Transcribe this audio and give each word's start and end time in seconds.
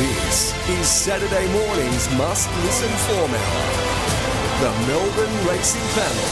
This 0.00 0.54
is 0.70 0.88
Saturday 0.88 1.46
morning's 1.52 2.10
must 2.16 2.48
listen 2.64 2.88
format. 2.88 4.58
The 4.58 4.70
Melbourne 4.86 5.46
Racing 5.46 5.82
Panel. 5.92 6.24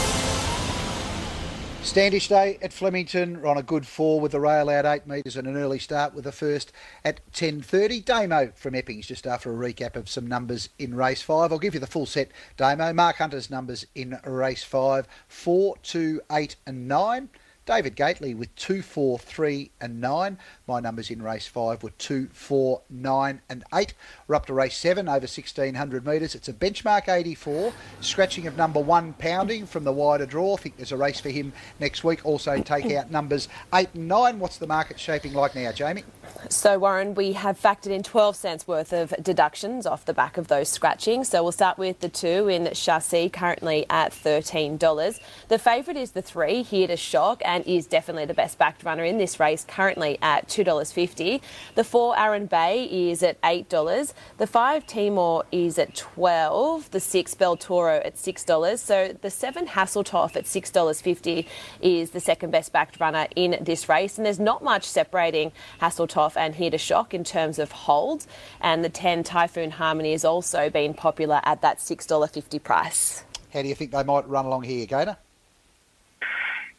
Standish 1.83 2.29
Day 2.29 2.57
at 2.63 2.73
Flemington. 2.73 3.39
We're 3.39 3.47
on 3.47 3.59
a 3.59 3.61
good 3.61 3.85
four 3.85 4.19
with 4.19 4.31
the 4.31 4.39
rail 4.39 4.71
out 4.71 4.87
eight 4.87 5.05
metres 5.05 5.37
and 5.37 5.47
an 5.47 5.55
early 5.55 5.77
start 5.77 6.15
with 6.15 6.23
the 6.23 6.31
first 6.31 6.71
at 7.05 7.19
10.30. 7.31 8.03
Damo 8.03 8.51
from 8.55 8.73
Eppings 8.73 9.05
just 9.05 9.27
after 9.27 9.51
a 9.51 9.71
recap 9.71 9.95
of 9.95 10.09
some 10.09 10.25
numbers 10.25 10.69
in 10.79 10.95
race 10.95 11.21
five. 11.21 11.51
I'll 11.51 11.59
give 11.59 11.75
you 11.75 11.79
the 11.79 11.85
full 11.85 12.07
set, 12.07 12.31
Damo. 12.57 12.91
Mark 12.91 13.17
Hunter's 13.17 13.51
numbers 13.51 13.85
in 13.93 14.17
race 14.25 14.63
five, 14.63 15.07
four, 15.27 15.77
two, 15.83 16.21
eight 16.31 16.55
and 16.65 16.87
nine. 16.87 17.29
David 17.69 17.95
Gately 17.95 18.33
with 18.33 18.55
two, 18.55 18.81
four, 18.81 19.19
three, 19.19 19.69
and 19.79 20.01
nine. 20.01 20.39
My 20.69 20.79
numbers 20.79 21.09
in 21.09 21.23
race 21.23 21.47
five 21.47 21.81
were 21.81 21.89
two, 21.89 22.27
four, 22.31 22.83
nine, 22.91 23.41
and 23.49 23.63
eight. 23.73 23.95
We're 24.27 24.35
up 24.35 24.45
to 24.45 24.53
race 24.53 24.77
seven 24.77 25.07
over 25.09 25.21
1600 25.21 26.05
metres. 26.05 26.35
It's 26.35 26.47
a 26.47 26.53
benchmark 26.53 27.09
84, 27.09 27.73
scratching 28.01 28.45
of 28.45 28.55
number 28.55 28.79
one 28.79 29.13
pounding 29.13 29.65
from 29.65 29.83
the 29.83 29.91
wider 29.91 30.27
draw. 30.27 30.53
I 30.53 30.57
think 30.57 30.77
there's 30.77 30.91
a 30.91 30.97
race 30.97 31.19
for 31.19 31.29
him 31.29 31.53
next 31.79 32.03
week. 32.03 32.23
Also 32.23 32.61
take 32.61 32.91
out 32.91 33.09
numbers 33.09 33.49
eight 33.73 33.89
and 33.95 34.07
nine. 34.07 34.37
What's 34.37 34.59
the 34.59 34.67
market 34.67 34.99
shaping 34.99 35.33
like 35.33 35.55
now, 35.55 35.71
Jamie? 35.71 36.03
So, 36.47 36.79
Warren, 36.79 37.15
we 37.15 37.33
have 37.33 37.59
factored 37.59 37.87
in 37.87 38.03
12 38.03 38.35
cents 38.35 38.67
worth 38.67 38.93
of 38.93 39.13
deductions 39.21 39.85
off 39.85 40.05
the 40.05 40.13
back 40.13 40.37
of 40.37 40.47
those 40.47 40.69
scratchings. 40.69 41.29
So, 41.29 41.43
we'll 41.43 41.51
start 41.51 41.77
with 41.77 41.99
the 41.99 42.09
two 42.09 42.47
in 42.47 42.71
chassis, 42.73 43.29
currently 43.29 43.85
at 43.89 44.11
$13. 44.11 45.19
The 45.47 45.59
favourite 45.59 45.97
is 45.97 46.11
the 46.11 46.21
three, 46.21 46.61
here 46.61 46.87
to 46.87 46.95
shock, 46.95 47.41
and 47.43 47.65
is 47.65 47.87
definitely 47.87 48.25
the 48.25 48.33
best 48.33 48.57
backed 48.57 48.83
runner 48.83 49.03
in 49.03 49.17
this 49.17 49.39
race, 49.39 49.65
currently 49.67 50.17
at 50.21 50.47
$2.50. 50.63 51.41
The 51.75 51.83
four, 51.83 52.17
Aaron 52.17 52.45
Bay, 52.45 52.85
is 52.85 53.23
at 53.23 53.41
$8. 53.41 54.13
The 54.37 54.47
five, 54.47 54.85
Timor, 54.85 55.43
is 55.51 55.77
at 55.77 55.95
12 55.95 56.91
The 56.91 56.99
six, 56.99 57.33
Bell 57.33 57.55
Toro 57.55 57.97
at 57.97 58.15
$6. 58.15 58.77
So, 58.79 59.15
the 59.21 59.29
seven, 59.29 59.67
Hasseltoff, 59.67 60.35
at 60.35 60.45
$6.50, 60.45 61.45
is 61.81 62.11
the 62.11 62.19
second 62.19 62.51
best 62.51 62.71
backed 62.71 62.99
runner 62.99 63.27
in 63.35 63.57
this 63.61 63.89
race. 63.89 64.17
And 64.17 64.25
there's 64.25 64.39
not 64.39 64.63
much 64.63 64.83
separating 64.83 65.51
Hasseltoff 65.81 66.35
and 66.35 66.55
Here 66.55 66.71
to 66.71 66.77
Shock 66.77 67.13
in 67.13 67.23
terms 67.23 67.59
of 67.59 67.71
holds. 67.71 68.27
And 68.61 68.83
the 68.83 68.89
10 68.89 69.23
Typhoon 69.23 69.71
Harmony 69.71 70.11
has 70.11 70.25
also 70.25 70.69
been 70.69 70.93
popular 70.93 71.41
at 71.43 71.61
that 71.61 71.77
$6.50 71.77 72.63
price. 72.63 73.23
How 73.53 73.61
do 73.61 73.67
you 73.67 73.75
think 73.75 73.91
they 73.91 74.03
might 74.03 74.27
run 74.27 74.45
along 74.45 74.63
here, 74.63 74.85
Gator? 74.85 75.17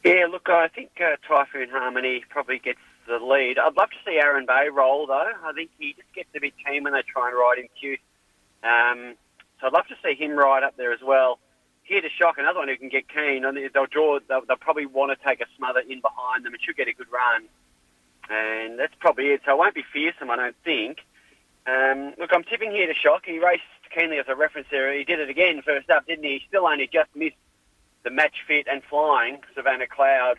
Yeah, 0.05 0.27
look, 0.31 0.49
I 0.49 0.69
think 0.69 0.91
uh, 1.01 1.17
Typhoon 1.27 1.69
Harmony 1.71 2.25
probably 2.31 2.59
gets 2.59 2.79
the 3.11 3.25
lead. 3.25 3.59
I'd 3.59 3.77
love 3.77 3.91
to 3.91 3.97
see 4.07 4.19
Aaron 4.19 4.47
Bay 4.47 4.69
roll, 4.73 5.07
though. 5.07 5.33
I 5.45 5.53
think 5.53 5.71
he 5.79 5.95
just 5.95 6.13
gets 6.15 6.29
a 6.37 6.41
bit 6.41 6.55
keen 6.65 6.85
when 6.85 6.93
they 6.93 7.03
try 7.03 7.29
and 7.29 7.37
ride 7.37 7.59
him 7.59 7.69
cute. 7.79 8.01
Um, 8.63 9.15
so 9.61 9.67
I'd 9.67 9.73
love 9.73 9.87
to 9.89 9.97
see 10.03 10.15
him 10.15 10.33
ride 10.33 10.63
up 10.63 10.77
there 10.77 10.93
as 10.93 11.01
well. 11.03 11.39
Here 11.83 12.01
to 12.01 12.09
shock 12.09 12.39
another 12.39 12.61
one 12.61 12.69
who 12.69 12.77
can 12.77 12.89
get 12.89 13.09
keen. 13.09 13.43
They'll 13.43 13.87
draw. 13.87 14.19
They'll, 14.29 14.45
they'll 14.47 14.57
probably 14.57 14.87
want 14.87 15.11
to 15.11 15.27
take 15.27 15.41
a 15.41 15.47
smother 15.57 15.81
in 15.81 16.01
behind 16.01 16.45
them. 16.45 16.55
It 16.55 16.61
should 16.65 16.77
get 16.77 16.89
a 16.89 16.93
good 16.93 17.11
run, 17.11 17.47
and 18.31 18.79
that's 18.79 18.95
probably 19.01 19.29
it. 19.29 19.43
So 19.45 19.53
it 19.53 19.59
won't 19.59 19.75
be 19.75 19.85
fearsome, 19.93 20.31
I 20.31 20.37
don't 20.37 20.57
think. 20.65 20.99
Um, 21.67 22.15
look, 22.19 22.31
I'm 22.33 22.45
tipping 22.45 22.71
here 22.71 22.87
to 22.87 22.95
shock. 22.95 23.23
He 23.27 23.39
raced 23.39 23.65
keenly 23.95 24.19
as 24.19 24.27
a 24.29 24.37
reference 24.37 24.69
there. 24.71 24.97
He 24.97 25.05
did 25.05 25.19
it 25.21 25.29
again 25.29 25.63
first 25.63 25.91
up, 25.91 26.07
didn't 26.07 26.25
he? 26.25 26.39
He 26.39 26.43
still 26.49 26.67
only 26.67 26.89
just 26.93 27.11
missed 27.15 27.37
the 28.03 28.11
match 28.11 28.37
fit 28.47 28.67
and 28.71 28.83
flying 28.89 29.39
Savannah 29.55 29.87
Cloud, 29.87 30.39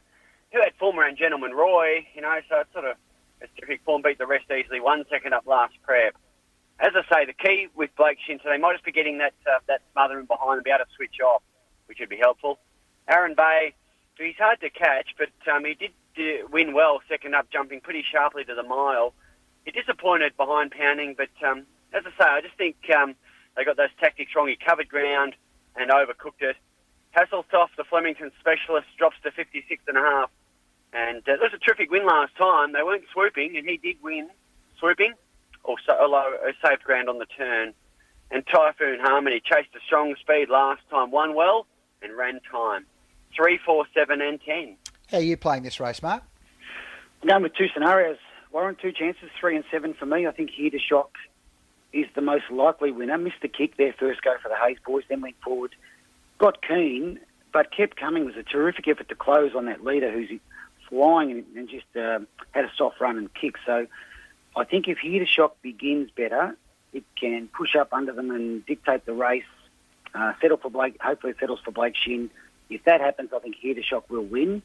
who 0.52 0.62
had 0.62 0.74
former 0.80 1.04
and 1.04 1.18
gentleman 1.18 1.52
Roy, 1.52 2.06
you 2.14 2.22
know, 2.22 2.36
so 2.50 2.60
it's 2.60 2.74
sort 2.74 2.86
of 2.86 2.98
a 3.42 3.48
terrific 3.60 3.84
form, 3.84 4.02
beat 4.02 4.18
the 4.18 4.28
rest 4.28 4.46
easily, 4.52 4.80
one 4.80 5.06
second 5.10 5.34
up 5.34 5.48
last 5.48 5.74
prep. 5.84 6.16
As 6.80 6.92
I 6.96 7.04
say, 7.14 7.26
the 7.26 7.34
key 7.34 7.68
with 7.76 7.96
Blake 7.96 8.18
Shin, 8.26 8.40
they 8.44 8.58
might 8.58 8.74
just 8.74 8.86
be 8.86 8.92
getting 8.92 9.20
that 9.20 9.34
uh, 9.46 9.60
that 9.68 9.82
smother 9.94 10.20
in 10.20 10.26
behind 10.26 10.56
and 10.56 10.64
be 10.64 10.72
able 10.72 10.86
to 10.86 10.92
switch 10.96 11.20
off, 11.24 11.44
which 11.86 12.00
would 12.00 12.10
be 12.10 12.18
helpful. 12.18 12.60
Aaron 13.08 13.36
Bay, 13.36 13.74
he's 14.18 14.36
hard 14.38 14.60
to 14.62 14.70
catch, 14.70 15.10
but 15.18 15.30
um, 15.52 15.64
he 15.66 15.76
did 15.76 15.92
uh, 16.18 16.48
win 16.52 16.74
well 16.74 17.02
second 17.08 17.36
up, 17.36 17.50
jumping 17.52 17.82
pretty 17.82 18.04
sharply 18.12 18.44
to 18.46 18.56
the 18.56 18.64
mile. 18.64 19.14
He 19.66 19.72
disappointed 19.72 20.36
behind 20.38 20.72
pounding, 20.72 21.16
but 21.16 21.30
um, 21.48 21.66
as 21.94 22.04
I 22.06 22.10
say, 22.18 22.30
I 22.30 22.42
just 22.42 22.56
think 22.56 22.78
um, 22.98 23.16
they 23.56 23.64
got 23.64 23.78
those 23.78 23.94
tactics 24.00 24.32
wrong. 24.36 24.48
He 24.48 24.56
covered 24.56 24.90
ground 24.90 25.36
and 25.76 25.92
overcooked 25.92 26.42
it. 26.42 26.56
Hasseltoff, 27.16 27.70
the 27.78 27.84
Flemington 27.84 28.32
specialist, 28.40 28.88
drops 28.98 29.18
to 29.24 29.32
56 29.32 29.84
and 29.88 29.98
a 29.98 30.02
half. 30.02 30.32
And 30.94 31.24
uh, 31.28 31.34
it 31.34 31.40
was 31.40 31.52
a 31.54 31.58
terrific 31.58 31.90
win 31.90 32.06
last 32.06 32.36
time. 32.38 32.74
They 32.74 32.84
weren't 32.84 33.06
swooping, 33.14 33.58
and 33.58 33.68
he 33.68 33.78
did 33.78 33.98
win 34.04 34.30
swooping, 34.80 35.14
or 35.64 35.78
so, 35.86 35.96
although 36.00 36.38
uh, 36.48 36.52
saved 36.66 36.84
ground 36.84 37.10
on 37.10 37.20
the 37.20 37.26
turn. 37.26 37.74
And 38.30 38.46
Typhoon 38.48 39.00
Harmony 39.02 39.42
chased 39.44 39.76
a 39.76 39.80
strong 39.86 40.16
speed 40.20 40.50
last 40.50 40.82
time, 40.90 41.12
won 41.12 41.36
well, 41.36 41.66
and 42.02 42.16
ran 42.16 42.40
time. 42.50 42.86
Three, 43.36 43.60
four, 43.66 43.86
seven, 43.94 44.22
and 44.22 44.40
ten. 44.42 44.78
How 45.10 45.18
are 45.18 45.22
you 45.22 45.38
playing 45.38 45.64
this 45.64 45.80
race, 45.80 46.02
Mark? 46.02 46.24
I'm 47.22 47.30
going 47.30 47.44
with 47.44 47.56
two 47.56 47.68
scenarios. 47.74 48.18
Warren, 48.52 48.76
two 48.82 48.92
chances, 48.92 49.30
three 49.40 49.56
and 49.56 49.64
seven 49.72 49.94
for 49.94 50.06
me. 50.06 50.28
I 50.28 50.32
think 50.32 50.50
here 50.50 50.70
to 50.70 50.80
shock 50.80 51.16
is 51.94 52.06
the 52.16 52.22
most 52.22 52.46
likely 52.52 52.92
winner. 52.92 53.18
Missed 53.18 53.42
the 53.42 53.48
kick 53.48 53.78
there 53.78 53.94
first 53.98 54.22
go 54.22 54.36
for 54.42 54.50
the 54.50 54.56
Hayes 54.56 54.78
boys, 54.86 55.04
then 55.10 55.22
went 55.22 55.36
forward 55.42 55.74
got 56.42 56.62
keen, 56.68 57.20
but 57.54 57.72
kept 57.76 57.98
coming. 57.98 58.24
It 58.24 58.26
was 58.26 58.36
a 58.36 58.44
terrific 58.44 58.88
effort 58.88 59.08
to 59.10 59.16
close 59.16 59.52
on 59.56 59.66
that 59.66 59.84
leader 59.84 60.12
who's 60.12 60.40
flying 60.92 61.32
and, 61.32 61.46
and 61.56 61.70
just 61.70 61.88
uh, 61.96 62.20
had 62.52 62.66
a 62.66 62.72
soft 62.78 63.02
run 63.02 63.18
and 63.18 63.34
kick. 63.34 63.56
So 63.66 63.88
I 64.56 64.64
think 64.66 64.88
if 64.88 65.00
to 65.02 65.26
Shock 65.26 65.60
begins 65.64 66.12
better, 66.12 66.56
it 66.94 67.04
can 67.20 67.48
push 67.48 67.76
up 67.76 67.94
under 67.94 68.12
them 68.12 68.30
and 68.30 68.64
dictate 68.66 69.06
the 69.08 69.14
race. 69.14 69.44
Uh, 70.14 70.34
settle 70.42 70.58
for 70.58 70.70
Blake. 70.70 71.02
Hopefully, 71.02 71.34
settles 71.40 71.62
for 71.64 71.72
Blake 71.72 71.96
Shin. 71.96 72.30
If 72.70 72.84
that 72.84 73.02
happens, 73.02 73.32
I 73.34 73.40
think 73.40 73.56
to 73.62 73.82
Shock 73.82 74.10
will 74.10 74.24
win. 74.24 74.62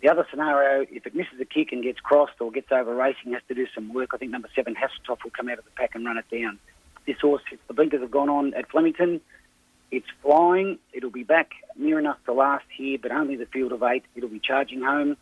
The 0.00 0.08
other 0.08 0.24
scenario, 0.30 0.86
if 0.90 1.06
it 1.06 1.14
misses 1.16 1.40
a 1.40 1.44
kick 1.44 1.72
and 1.72 1.82
gets 1.82 1.98
crossed 1.98 2.40
or 2.40 2.52
gets 2.52 2.70
over 2.70 2.94
racing, 2.94 3.32
has 3.32 3.42
to 3.48 3.54
do 3.54 3.66
some 3.74 3.92
work. 3.92 4.10
I 4.14 4.16
think 4.16 4.30
number 4.30 4.48
seven 4.54 4.76
Hasseltoff 4.76 5.24
will 5.24 5.32
come 5.32 5.48
out 5.48 5.58
of 5.58 5.64
the 5.64 5.72
pack 5.72 5.96
and 5.96 6.06
run 6.06 6.16
it 6.16 6.30
down. 6.30 6.60
This 7.04 7.18
horse, 7.20 7.42
the 7.66 7.74
blinkers 7.74 8.00
have 8.00 8.10
gone 8.10 8.28
on 8.28 8.54
at 8.54 8.70
Flemington. 8.70 9.20
It's 9.90 10.06
flying. 10.22 10.78
It'll 10.92 11.10
be 11.10 11.24
back 11.24 11.50
near 11.74 11.98
enough 11.98 12.18
to 12.26 12.32
last 12.32 12.66
here, 12.76 12.98
but 13.00 13.10
only 13.10 13.34
the 13.34 13.46
field 13.46 13.72
of 13.72 13.82
eight. 13.82 14.04
It'll 14.14 14.28
be 14.28 14.38
charging 14.38 14.82
home. 14.82 15.16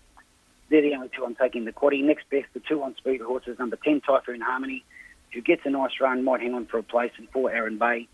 They're 0.68 0.82
the 0.82 0.94
only 0.94 1.10
two 1.14 1.24
I'm 1.24 1.34
taking 1.34 1.64
the 1.64 1.72
quaddy. 1.72 2.02
Next 2.02 2.28
best, 2.30 2.46
the 2.54 2.60
two 2.60 2.82
on 2.82 2.96
speed 2.96 3.20
horses, 3.20 3.58
number 3.58 3.76
10, 3.76 4.00
Typhoon 4.00 4.40
Harmony, 4.40 4.84
who 5.32 5.40
gets 5.40 5.62
a 5.64 5.70
nice 5.70 5.92
run, 6.00 6.24
might 6.24 6.40
hang 6.40 6.54
on 6.54 6.66
for 6.66 6.78
a 6.78 6.82
place, 6.82 7.12
and 7.18 7.28
four, 7.30 7.50
Aaron 7.50 7.78
Bay. 7.78 8.08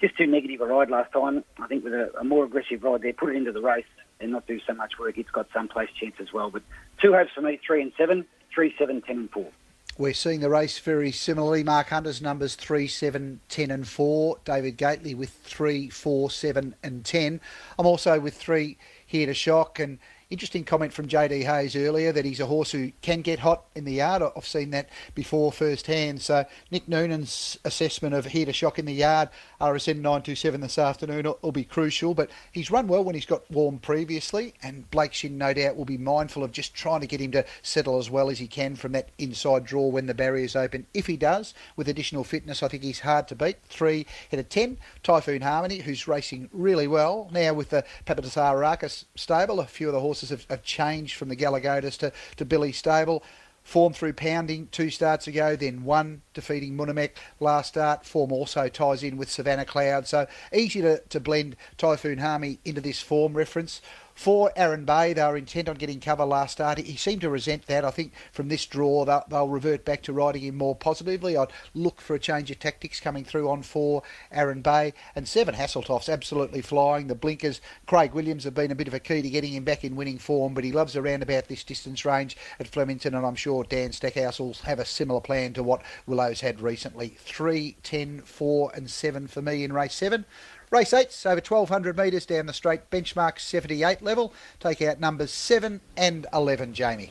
Just 0.00 0.16
too 0.16 0.26
negative 0.26 0.62
a 0.62 0.66
ride 0.66 0.88
last 0.88 1.12
time. 1.12 1.44
I 1.58 1.66
think 1.66 1.84
with 1.84 1.92
a, 1.92 2.10
a 2.18 2.24
more 2.24 2.44
aggressive 2.44 2.82
ride 2.82 3.02
there, 3.02 3.12
put 3.12 3.30
it 3.30 3.36
into 3.36 3.52
the 3.52 3.60
race 3.60 3.84
and 4.18 4.32
not 4.32 4.46
do 4.46 4.60
so 4.66 4.72
much 4.72 4.98
work. 4.98 5.18
It's 5.18 5.30
got 5.30 5.48
some 5.52 5.68
place 5.68 5.90
chance 5.98 6.14
as 6.20 6.32
well. 6.32 6.50
But 6.50 6.62
two 7.02 7.12
hopes 7.12 7.32
for 7.34 7.42
me, 7.42 7.60
three 7.66 7.82
and 7.82 7.92
seven, 7.98 8.24
three, 8.54 8.74
seven, 8.78 9.02
ten 9.02 9.18
and 9.18 9.30
four. 9.30 9.50
We're 9.98 10.14
seeing 10.14 10.40
the 10.40 10.48
race 10.48 10.78
very 10.78 11.12
similarly. 11.12 11.62
Mark 11.62 11.88
Hunter's 11.88 12.22
numbers 12.22 12.54
3, 12.54 12.88
7, 12.88 13.40
10 13.50 13.70
and 13.70 13.86
4. 13.86 14.38
David 14.46 14.78
Gately 14.78 15.14
with 15.14 15.28
3, 15.28 15.90
4, 15.90 16.30
7 16.30 16.74
and 16.82 17.04
10. 17.04 17.40
I'm 17.78 17.84
also 17.84 18.18
with 18.18 18.34
3 18.34 18.78
here 19.04 19.26
to 19.26 19.34
shock 19.34 19.78
and 19.78 19.98
Interesting 20.30 20.62
comment 20.62 20.92
from 20.92 21.08
JD 21.08 21.42
Hayes 21.42 21.74
earlier 21.74 22.12
that 22.12 22.24
he's 22.24 22.38
a 22.38 22.46
horse 22.46 22.70
who 22.70 22.92
can 23.02 23.20
get 23.20 23.40
hot 23.40 23.64
in 23.74 23.84
the 23.84 23.94
yard. 23.94 24.22
I've 24.22 24.46
seen 24.46 24.70
that 24.70 24.88
before 25.12 25.50
firsthand. 25.50 26.22
So 26.22 26.44
Nick 26.70 26.86
Noonan's 26.86 27.58
assessment 27.64 28.14
of 28.14 28.26
here 28.26 28.46
to 28.46 28.52
shock 28.52 28.78
in 28.78 28.84
the 28.84 28.92
yard, 28.92 29.28
RSN 29.60 29.96
927 29.96 30.60
this 30.60 30.78
afternoon, 30.78 31.34
will 31.42 31.50
be 31.50 31.64
crucial. 31.64 32.14
But 32.14 32.30
he's 32.52 32.70
run 32.70 32.86
well 32.86 33.02
when 33.02 33.16
he's 33.16 33.26
got 33.26 33.50
warm 33.50 33.80
previously, 33.80 34.54
and 34.62 34.88
Blake 34.92 35.14
Shin, 35.14 35.36
no 35.36 35.52
doubt, 35.52 35.74
will 35.74 35.84
be 35.84 35.98
mindful 35.98 36.44
of 36.44 36.52
just 36.52 36.74
trying 36.74 37.00
to 37.00 37.08
get 37.08 37.20
him 37.20 37.32
to 37.32 37.44
settle 37.62 37.98
as 37.98 38.08
well 38.08 38.30
as 38.30 38.38
he 38.38 38.46
can 38.46 38.76
from 38.76 38.92
that 38.92 39.08
inside 39.18 39.64
draw 39.64 39.88
when 39.88 40.06
the 40.06 40.14
barrier's 40.14 40.54
open. 40.54 40.86
If 40.94 41.08
he 41.08 41.16
does, 41.16 41.54
with 41.74 41.88
additional 41.88 42.22
fitness, 42.22 42.62
I 42.62 42.68
think 42.68 42.84
he's 42.84 43.00
hard 43.00 43.26
to 43.28 43.34
beat. 43.34 43.56
Three 43.64 44.06
head 44.30 44.48
10, 44.48 44.78
Typhoon 45.02 45.42
Harmony, 45.42 45.78
who's 45.78 46.06
racing 46.06 46.48
really 46.52 46.86
well. 46.86 47.28
Now 47.32 47.52
with 47.52 47.70
the 47.70 47.84
Papatasaraka 48.06 49.06
stable, 49.16 49.58
a 49.58 49.66
few 49.66 49.88
of 49.88 49.92
the 49.92 49.98
horses 49.98 50.19
horses 50.20 50.30
have, 50.30 50.46
have 50.50 50.62
changed 50.62 51.16
from 51.16 51.28
the 51.28 51.36
Gallagher's 51.36 51.96
to, 51.98 52.12
to 52.36 52.44
Billy 52.44 52.72
Stable. 52.72 53.22
Form 53.62 53.92
through 53.92 54.14
pounding 54.14 54.68
two 54.72 54.88
starts 54.88 55.26
ago, 55.26 55.54
then 55.54 55.84
one 55.84 56.22
defeating 56.32 56.76
Munamek 56.76 57.10
last 57.40 57.68
start. 57.68 58.06
Form 58.06 58.32
also 58.32 58.68
ties 58.68 59.02
in 59.02 59.18
with 59.18 59.30
Savannah 59.30 59.66
Cloud. 59.66 60.06
So 60.06 60.26
easy 60.52 60.80
to, 60.80 61.00
to 61.10 61.20
blend 61.20 61.56
Typhoon 61.76 62.18
Harmony 62.18 62.58
into 62.64 62.80
this 62.80 63.00
form 63.00 63.34
reference. 63.34 63.82
For 64.20 64.52
Aaron 64.54 64.84
Bay, 64.84 65.14
they 65.14 65.22
were 65.22 65.38
intent 65.38 65.66
on 65.66 65.76
getting 65.76 65.98
cover 65.98 66.26
last 66.26 66.52
start. 66.52 66.76
He 66.76 66.98
seemed 66.98 67.22
to 67.22 67.30
resent 67.30 67.64
that. 67.68 67.86
I 67.86 67.90
think 67.90 68.12
from 68.32 68.48
this 68.48 68.66
draw, 68.66 69.06
they'll, 69.06 69.24
they'll 69.30 69.48
revert 69.48 69.86
back 69.86 70.02
to 70.02 70.12
riding 70.12 70.42
him 70.42 70.58
more 70.58 70.76
positively. 70.76 71.38
I'd 71.38 71.54
look 71.72 72.02
for 72.02 72.14
a 72.14 72.18
change 72.18 72.50
of 72.50 72.58
tactics 72.58 73.00
coming 73.00 73.24
through 73.24 73.48
on 73.48 73.62
four 73.62 74.02
Aaron 74.30 74.60
Bay. 74.60 74.92
And 75.16 75.26
seven 75.26 75.54
Hasseltoff's 75.54 76.10
absolutely 76.10 76.60
flying. 76.60 77.06
The 77.06 77.14
blinkers, 77.14 77.62
Craig 77.86 78.12
Williams 78.12 78.44
have 78.44 78.52
been 78.52 78.70
a 78.70 78.74
bit 78.74 78.88
of 78.88 78.92
a 78.92 79.00
key 79.00 79.22
to 79.22 79.30
getting 79.30 79.54
him 79.54 79.64
back 79.64 79.84
in 79.84 79.96
winning 79.96 80.18
form, 80.18 80.52
but 80.52 80.64
he 80.64 80.72
loves 80.72 80.96
around 80.96 81.22
about 81.22 81.48
this 81.48 81.64
distance 81.64 82.04
range 82.04 82.36
at 82.58 82.68
Flemington, 82.68 83.14
and 83.14 83.24
I'm 83.24 83.36
sure 83.36 83.64
Dan 83.64 83.92
Stackhouse 83.92 84.38
will 84.38 84.52
have 84.64 84.80
a 84.80 84.84
similar 84.84 85.22
plan 85.22 85.54
to 85.54 85.62
what 85.62 85.80
Willow's 86.04 86.42
had 86.42 86.60
recently. 86.60 87.16
3, 87.20 87.74
10, 87.82 88.20
4, 88.20 88.72
and 88.74 88.90
7 88.90 89.28
for 89.28 89.40
me 89.40 89.64
in 89.64 89.72
race 89.72 89.94
7. 89.94 90.26
Race 90.70 90.94
8, 90.94 91.22
over 91.26 91.40
1200 91.40 91.96
metres 91.96 92.24
down 92.24 92.46
the 92.46 92.52
straight, 92.52 92.88
benchmark 92.90 93.40
78 93.40 94.02
level. 94.02 94.32
Take 94.60 94.80
out 94.82 95.00
numbers 95.00 95.32
7 95.32 95.80
and 95.96 96.28
11, 96.32 96.74
Jamie. 96.74 97.10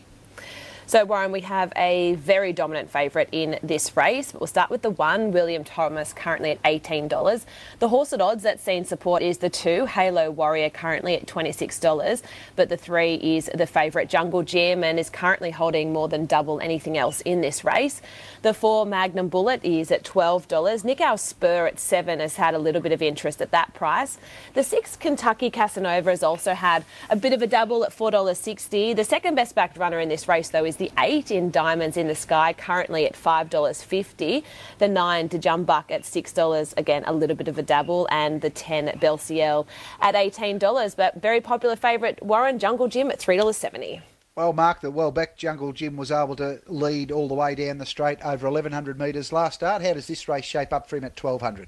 So, 0.90 1.06
Warren, 1.06 1.32
we 1.32 1.42
have 1.42 1.72
a 1.76 2.16
very 2.16 2.52
dominant 2.52 2.90
favourite 2.90 3.30
in 3.32 3.60
this 3.62 3.96
race. 3.96 4.32
But 4.32 4.42
we'll 4.42 4.48
start 4.48 4.72
with 4.72 4.82
the 4.82 4.90
one, 4.90 5.32
William 5.32 5.64
Thomas, 5.64 6.14
currently 6.14 6.50
at 6.50 6.64
$18. 6.64 7.46
The 7.78 7.90
horse 7.90 8.12
at 8.12 8.22
odds 8.22 8.42
that's 8.42 8.64
seen 8.64 8.86
support 8.86 9.22
is 9.22 9.38
the 9.38 9.52
two, 9.52 9.86
Halo 9.86 10.32
Warrior, 10.32 10.72
currently 10.72 11.14
at 11.14 11.28
$26. 11.28 12.24
But 12.56 12.70
the 12.70 12.76
three 12.76 13.14
is 13.18 13.52
the 13.54 13.68
favourite, 13.68 14.10
Jungle 14.10 14.42
Jim, 14.42 14.84
and 14.84 15.00
is 15.00 15.12
currently 15.12 15.52
holding 15.52 15.94
more 15.94 16.08
than 16.08 16.26
double 16.26 16.60
anything 16.60 16.98
else 16.98 17.22
in 17.22 17.42
this 17.42 17.64
race. 17.64 18.02
The 18.42 18.56
four, 18.56 18.84
Magnum 18.84 19.28
Bullet, 19.28 19.64
is 19.64 19.92
at 19.92 20.04
$12. 20.04 20.84
Nick 20.84 21.02
Our 21.02 21.20
Spur 21.20 21.68
at 21.68 21.80
7 21.80 22.20
has 22.20 22.38
had 22.38 22.56
a 22.56 22.60
little 22.60 22.82
bit 22.82 22.94
of 22.94 23.04
interest 23.04 23.44
at 23.44 23.52
that 23.52 23.76
price. 23.76 24.18
The 24.56 24.64
six, 24.64 24.96
Kentucky 24.96 25.52
Casanova, 25.52 26.10
has 26.10 26.24
also 26.24 26.56
had 26.56 26.84
a 27.12 27.16
bit 27.16 27.32
of 27.32 27.44
a 27.44 27.48
double 27.48 27.84
at 27.84 27.92
$4.60. 27.92 28.96
The 28.96 29.04
second 29.04 29.36
best 29.36 29.54
backed 29.54 29.78
runner 29.78 30.00
in 30.00 30.10
this 30.10 30.28
race, 30.28 30.50
though, 30.50 30.66
is 30.66 30.79
the 30.80 30.92
eight 30.98 31.30
in 31.30 31.52
Diamonds 31.52 31.98
in 31.98 32.08
the 32.08 32.16
Sky, 32.16 32.54
currently 32.54 33.06
at 33.06 33.14
$5.50. 33.14 34.44
The 34.80 34.88
nine 34.88 35.30
to 35.30 35.38
Jumbuck 35.38 35.92
at 35.92 36.02
$6, 36.02 36.74
again, 36.78 37.04
a 37.06 37.14
little 37.14 37.36
bit 37.36 37.48
of 37.48 37.60
a 37.60 37.62
dabble. 37.62 38.08
And 38.10 38.42
the 38.42 38.50
10 38.50 38.98
Belciel 39.00 39.68
at 40.02 40.16
$18. 40.16 40.96
But 40.96 41.22
very 41.22 41.42
popular 41.42 41.76
favourite, 41.76 42.24
Warren 42.24 42.58
Jungle 42.58 42.88
Jim 42.88 43.12
at 43.12 43.20
$3.70. 43.20 44.02
Well, 44.36 44.54
Mark, 44.54 44.80
the 44.80 44.90
well 44.90 45.12
back 45.12 45.38
Jungle 45.38 45.74
Jim 45.74 45.98
was 45.98 46.12
able 46.12 46.36
to 46.38 46.62
lead 46.68 47.12
all 47.12 47.28
the 47.28 47.34
way 47.34 47.56
down 47.56 47.78
the 47.78 47.86
straight 47.86 48.20
over 48.22 48.48
1100 48.48 48.98
metres 48.98 49.34
last 49.34 49.56
start. 49.56 49.82
How 49.82 49.94
does 49.94 50.08
this 50.08 50.30
race 50.30 50.46
shape 50.46 50.72
up 50.72 50.90
for 50.90 50.96
him 50.96 51.04
at 51.04 51.22
1200? 51.22 51.68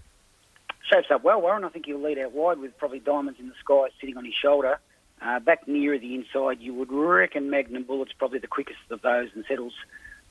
Shapes 0.89 1.07
up 1.11 1.23
well, 1.23 1.41
Warren. 1.41 1.65
I 1.65 1.69
think 1.69 1.85
he'll 1.85 2.01
lead 2.01 2.17
out 2.17 2.31
wide 2.31 2.59
with 2.59 2.77
probably 2.77 2.99
Diamonds 2.99 3.39
in 3.39 3.49
the 3.49 3.55
Sky 3.59 3.89
sitting 3.99 4.15
on 4.15 4.23
his 4.23 4.33
shoulder. 4.33 4.79
Uh, 5.21 5.39
back 5.39 5.67
nearer 5.67 5.99
the 5.99 6.15
inside, 6.15 6.59
you 6.59 6.73
would 6.73 6.91
reckon 6.91 7.49
Magnum 7.49 7.83
Bullet's 7.83 8.13
probably 8.13 8.39
the 8.39 8.47
quickest 8.47 8.79
of 8.89 9.01
those 9.01 9.29
and 9.35 9.45
settles 9.47 9.73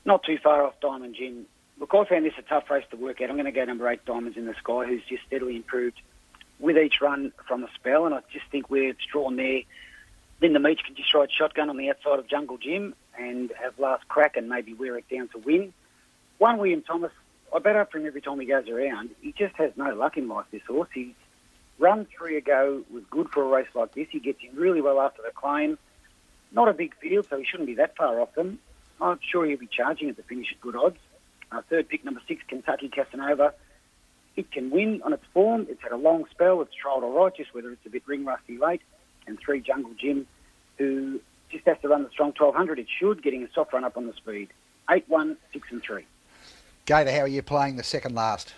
not 0.03 0.23
too 0.23 0.37
far 0.37 0.63
off 0.63 0.79
Diamond 0.81 1.15
Jim. 1.15 1.45
Look, 1.79 1.93
I 1.93 2.03
found 2.05 2.25
this 2.25 2.33
a 2.37 2.41
tough 2.41 2.69
race 2.69 2.83
to 2.91 2.97
work 2.97 3.21
out. 3.21 3.29
I'm 3.29 3.35
going 3.35 3.45
to 3.45 3.51
go 3.51 3.63
number 3.63 3.87
eight, 3.87 4.05
Diamonds 4.05 4.37
in 4.37 4.45
the 4.45 4.53
Sky, 4.55 4.85
who's 4.85 5.03
just 5.07 5.23
steadily 5.27 5.55
improved 5.55 6.01
with 6.59 6.77
each 6.77 7.01
run 7.01 7.31
from 7.47 7.61
the 7.61 7.69
spell, 7.75 8.05
and 8.05 8.13
I 8.13 8.19
just 8.31 8.45
think 8.51 8.69
where 8.69 8.89
it's 8.89 9.05
drawn 9.11 9.35
there, 9.35 9.61
Linda 10.41 10.59
Meech 10.59 10.83
can 10.85 10.95
just 10.95 11.13
ride 11.13 11.29
shotgun 11.31 11.69
on 11.69 11.77
the 11.77 11.89
outside 11.89 12.19
of 12.19 12.27
Jungle 12.27 12.57
Jim 12.57 12.93
and 13.17 13.51
have 13.61 13.77
last 13.79 14.07
crack 14.07 14.37
and 14.37 14.49
maybe 14.49 14.73
wear 14.73 14.97
it 14.97 15.05
down 15.09 15.27
to 15.29 15.37
win. 15.37 15.73
One, 16.37 16.57
William 16.57 16.81
Thomas, 16.81 17.11
I 17.55 17.59
bet 17.59 17.75
after 17.75 17.97
him 17.97 18.05
every 18.05 18.21
time 18.21 18.39
he 18.39 18.45
goes 18.45 18.67
around. 18.67 19.11
He 19.21 19.31
just 19.31 19.55
has 19.55 19.71
no 19.75 19.93
luck 19.93 20.17
in 20.17 20.27
life, 20.27 20.45
this 20.51 20.61
horse. 20.67 20.89
He's 20.93 21.13
Run 21.81 22.05
three 22.15 22.37
ago 22.37 22.83
was 22.91 23.03
good 23.09 23.27
for 23.31 23.41
a 23.41 23.47
race 23.47 23.67
like 23.73 23.95
this. 23.95 24.07
He 24.11 24.19
gets 24.19 24.37
in 24.47 24.55
really 24.55 24.81
well 24.81 25.01
after 25.01 25.23
the 25.23 25.31
claim. 25.31 25.79
Not 26.51 26.67
a 26.67 26.73
big 26.73 26.93
field, 26.97 27.25
so 27.27 27.39
he 27.39 27.43
shouldn't 27.43 27.65
be 27.65 27.73
that 27.73 27.97
far 27.97 28.21
off 28.21 28.35
them. 28.35 28.59
I'm 29.01 29.17
sure 29.27 29.47
he'll 29.47 29.57
be 29.57 29.65
charging 29.65 30.07
at 30.07 30.15
the 30.15 30.21
finish 30.21 30.51
at 30.51 30.61
good 30.61 30.75
odds. 30.75 30.99
Uh, 31.51 31.63
third 31.71 31.89
pick, 31.89 32.05
number 32.05 32.21
six, 32.27 32.43
Kentucky 32.47 32.87
Casanova. 32.87 33.55
It 34.35 34.51
can 34.51 34.69
win 34.69 35.01
on 35.03 35.11
its 35.11 35.23
form. 35.33 35.65
It's 35.71 35.81
had 35.81 35.91
a 35.91 35.97
long 35.97 36.25
spell. 36.29 36.61
It's 36.61 36.71
trialled 36.71 37.01
all 37.01 37.23
right, 37.23 37.35
just 37.35 37.51
whether 37.55 37.71
it's 37.71 37.85
a 37.87 37.89
bit 37.89 38.03
ring 38.05 38.25
rusty 38.25 38.59
late. 38.59 38.83
And 39.25 39.39
three, 39.39 39.59
Jungle 39.59 39.95
Jim, 39.99 40.27
who 40.77 41.19
just 41.49 41.65
has 41.65 41.77
to 41.81 41.87
run 41.87 42.03
the 42.03 42.11
strong 42.11 42.31
1200. 42.37 42.77
It 42.77 42.87
should, 42.99 43.23
getting 43.23 43.41
a 43.41 43.51
soft 43.53 43.73
run 43.73 43.83
up 43.83 43.97
on 43.97 44.05
the 44.05 44.13
speed. 44.13 44.49
8, 44.87 45.03
1, 45.07 45.35
6 45.51 45.67
and 45.71 45.81
3. 45.81 46.05
Gator, 46.85 47.11
how 47.11 47.21
are 47.21 47.27
you 47.27 47.41
playing 47.41 47.77
the 47.77 47.83
second 47.83 48.13
last? 48.13 48.53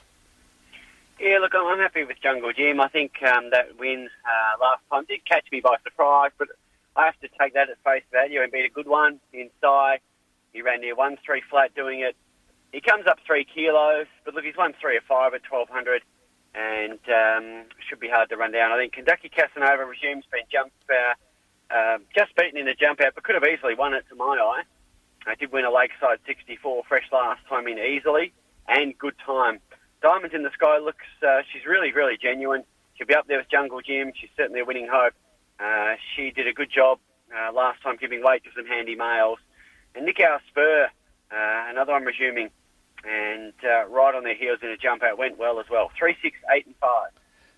Yeah, 1.19 1.37
look, 1.39 1.53
I'm 1.55 1.79
happy 1.79 2.03
with 2.03 2.17
Jungle 2.21 2.51
Jim. 2.53 2.81
I 2.81 2.87
think 2.89 3.13
um, 3.23 3.49
that 3.51 3.77
win 3.79 4.09
uh, 4.25 4.61
last 4.61 4.81
time 4.91 5.05
did 5.07 5.23
catch 5.25 5.45
me 5.51 5.61
by 5.61 5.75
surprise, 5.83 6.31
but 6.37 6.49
I 6.95 7.05
have 7.05 7.19
to 7.21 7.29
take 7.39 7.53
that 7.53 7.69
at 7.69 7.77
face 7.83 8.03
value 8.11 8.41
and 8.41 8.51
beat 8.51 8.65
a 8.65 8.69
good 8.69 8.87
one 8.87 9.19
inside. 9.31 9.99
He 10.51 10.61
ran 10.61 10.81
near 10.81 10.95
one 10.95 11.17
three 11.25 11.41
flat 11.49 11.73
doing 11.75 12.01
it. 12.01 12.15
He 12.71 12.81
comes 12.81 13.05
up 13.07 13.19
three 13.25 13.45
kilos, 13.45 14.07
but 14.25 14.33
look, 14.33 14.43
he's 14.43 14.57
won 14.57 14.73
three 14.81 14.97
or 14.97 15.01
five 15.07 15.33
at 15.33 15.41
1200 15.49 16.01
and 16.55 16.99
um, 17.09 17.65
should 17.87 17.99
be 17.99 18.09
hard 18.09 18.29
to 18.29 18.37
run 18.37 18.51
down. 18.51 18.71
I 18.71 18.77
think 18.77 18.93
Kentucky 18.93 19.29
Casanova 19.29 19.85
resumes 19.85 20.25
been 20.31 20.45
jumped, 20.51 20.75
uh, 20.89 21.73
uh, 21.73 21.97
just 22.15 22.35
beaten 22.35 22.59
in 22.59 22.67
a 22.67 22.75
jump 22.75 23.01
out, 23.01 23.13
but 23.15 23.23
could 23.23 23.35
have 23.35 23.45
easily 23.45 23.75
won 23.75 23.93
it 23.93 24.05
to 24.09 24.15
my 24.15 24.37
eye. 24.37 24.63
I 25.25 25.35
did 25.35 25.51
win 25.51 25.65
a 25.65 25.71
Lakeside 25.71 26.19
64 26.25 26.83
fresh 26.87 27.05
last 27.11 27.41
time 27.47 27.67
in 27.67 27.77
easily 27.77 28.33
and 28.67 28.97
good 28.97 29.15
time. 29.25 29.59
Diamonds 30.03 30.35
in 30.35 30.43
the 30.43 30.51
Sky 30.53 30.79
looks, 30.79 31.05
uh, 31.25 31.41
she's 31.51 31.65
really, 31.65 31.93
really 31.93 32.17
genuine. 32.21 32.63
She'll 32.95 33.07
be 33.07 33.15
up 33.15 33.25
there 33.27 33.37
with 33.37 33.49
Jungle 33.49 33.79
Jim. 33.81 34.11
She's 34.19 34.29
certainly 34.35 34.59
a 34.59 34.65
winning 34.65 34.87
hope. 34.91 35.13
Uh, 35.59 35.95
she 36.13 36.29
did 36.29 36.45
a 36.45 36.53
good 36.53 36.69
job 36.69 36.99
uh, 37.33 37.53
last 37.53 37.81
time 37.81 37.95
giving 37.99 38.21
weight 38.21 38.43
to 38.43 38.49
some 38.53 38.65
handy 38.67 38.95
males. 38.95 39.39
And 39.95 40.05
Nick 40.05 40.19
Our 40.19 40.41
Spur, 40.49 40.89
uh, 41.31 41.69
another 41.69 41.93
one 41.93 42.03
resuming, 42.03 42.49
and 43.05 43.53
uh, 43.63 43.87
right 43.87 44.13
on 44.13 44.23
their 44.23 44.35
heels 44.35 44.59
in 44.61 44.69
a 44.69 44.77
jump 44.77 45.03
out 45.03 45.17
went 45.17 45.37
well 45.37 45.59
as 45.61 45.67
well. 45.71 45.89
Three, 45.97 46.17
six, 46.21 46.37
eight, 46.53 46.65
and 46.65 46.75
five 46.81 47.11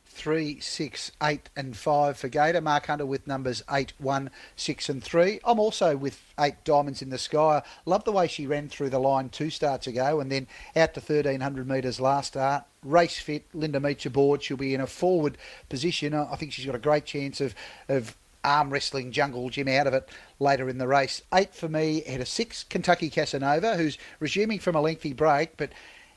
three, 0.05 0.59
six, 0.59 1.11
eight, 1.21 1.49
and 1.55 1.75
five 1.75 2.17
for 2.17 2.29
Gator. 2.29 2.61
Mark 2.61 2.87
Hunter 2.87 3.05
with 3.05 3.27
numbers 3.27 3.63
eight, 3.71 3.93
one, 3.97 4.29
six, 4.55 4.89
and 4.89 5.03
three. 5.03 5.39
I'm 5.43 5.59
also 5.59 5.97
with 5.97 6.21
eight 6.39 6.63
diamonds 6.63 7.01
in 7.01 7.09
the 7.09 7.17
sky. 7.17 7.61
Love 7.85 8.03
the 8.05 8.11
way 8.11 8.27
she 8.27 8.47
ran 8.47 8.69
through 8.69 8.89
the 8.89 8.99
line 8.99 9.29
two 9.29 9.49
starts 9.49 9.87
ago 9.87 10.19
and 10.19 10.31
then 10.31 10.47
out 10.75 10.93
to 10.93 10.99
1300 10.99 11.67
metres 11.67 11.99
last 11.99 12.27
start. 12.27 12.63
Race 12.83 13.19
fit, 13.19 13.45
Linda 13.53 13.79
Meech 13.79 14.05
aboard. 14.05 14.43
She'll 14.43 14.57
be 14.57 14.73
in 14.73 14.81
a 14.81 14.87
forward 14.87 15.37
position. 15.69 16.13
I 16.13 16.35
think 16.35 16.53
she's 16.53 16.65
got 16.65 16.75
a 16.75 16.79
great 16.79 17.05
chance 17.05 17.41
of, 17.41 17.55
of 17.89 18.15
arm 18.45 18.69
wrestling 18.69 19.11
Jungle 19.11 19.49
Jim 19.49 19.67
out 19.67 19.87
of 19.87 19.93
it 19.93 20.07
later 20.39 20.69
in 20.69 20.77
the 20.77 20.87
race. 20.87 21.21
Eight 21.33 21.53
for 21.53 21.67
me, 21.67 22.03
ahead 22.05 22.21
of 22.21 22.27
six, 22.27 22.63
Kentucky 22.63 23.09
Casanova, 23.09 23.75
who's 23.75 23.97
resuming 24.19 24.59
from 24.59 24.75
a 24.75 24.81
lengthy 24.81 25.13
break, 25.13 25.57
but 25.57 25.71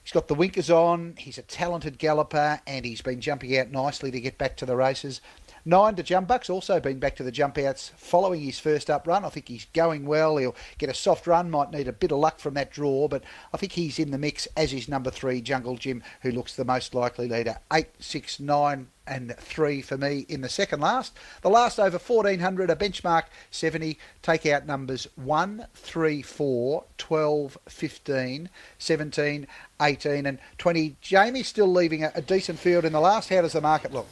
He's 0.09 0.15
got 0.15 0.29
the 0.29 0.35
winkers 0.35 0.71
on, 0.71 1.17
he's 1.19 1.37
a 1.37 1.43
talented 1.43 1.99
galloper, 1.99 2.63
and 2.67 2.87
he's 2.87 3.03
been 3.03 3.21
jumping 3.21 3.59
out 3.59 3.71
nicely 3.71 4.11
to 4.11 4.19
get 4.19 4.39
back 4.39 4.57
to 4.57 4.65
the 4.65 4.75
races. 4.75 5.21
Nine 5.69 5.97
to 5.97 6.03
Jumbuck's 6.03 6.49
also 6.49 6.81
been 6.81 6.99
back 6.99 7.15
to 7.17 7.23
the 7.23 7.31
jump 7.31 7.59
outs 7.59 7.93
following 7.95 8.41
his 8.41 8.59
first 8.59 8.89
up 8.89 9.07
run. 9.07 9.23
I 9.23 9.29
think 9.29 9.49
he's 9.49 9.67
going 9.75 10.07
well. 10.07 10.39
He'll 10.39 10.57
get 10.79 10.89
a 10.89 10.95
soft 10.95 11.27
run, 11.27 11.51
might 11.51 11.73
need 11.73 11.87
a 11.87 11.93
bit 11.93 12.11
of 12.11 12.17
luck 12.17 12.41
from 12.41 12.55
that 12.55 12.71
draw, 12.71 13.07
but 13.07 13.23
I 13.53 13.59
think 13.59 13.73
he's 13.73 13.99
in 13.99 14.11
the 14.11 14.17
mix, 14.17 14.49
as 14.57 14.73
is 14.73 14.89
number 14.89 15.11
three, 15.11 15.43
Jungle 15.43 15.77
Jim, 15.77 16.03
who 16.23 16.31
looks 16.31 16.57
the 16.57 16.65
most 16.65 16.95
likely 16.95 17.29
leader. 17.29 17.59
Eight, 17.71 17.89
six, 17.99 18.41
nine, 18.41 18.89
and 19.07 19.37
three 19.37 19.83
for 19.83 19.99
me 19.99 20.25
in 20.31 20.41
the 20.41 20.49
second 20.49 20.81
last. 20.81 21.15
The 21.43 21.51
last 21.51 21.79
over 21.79 21.99
1400, 21.99 22.71
a 22.71 22.75
benchmark 22.75 23.25
70. 23.51 23.99
Take 24.23 24.47
out 24.47 24.65
numbers 24.65 25.07
1, 25.17 25.67
3, 25.75 26.23
4, 26.23 26.85
12, 26.97 27.59
15, 27.69 28.49
17, 28.79 29.47
18, 29.83 30.25
and 30.25 30.39
20. 30.57 30.97
Jamie 31.03 31.43
still 31.43 31.71
leaving 31.71 32.05
a, 32.05 32.13
a 32.15 32.23
decent 32.23 32.59
field 32.59 32.87
in 32.87 32.95
the 32.95 33.01
last. 33.01 33.29
How 33.29 33.43
does 33.43 33.53
the 33.53 33.61
market 33.61 33.93
look? 33.93 34.07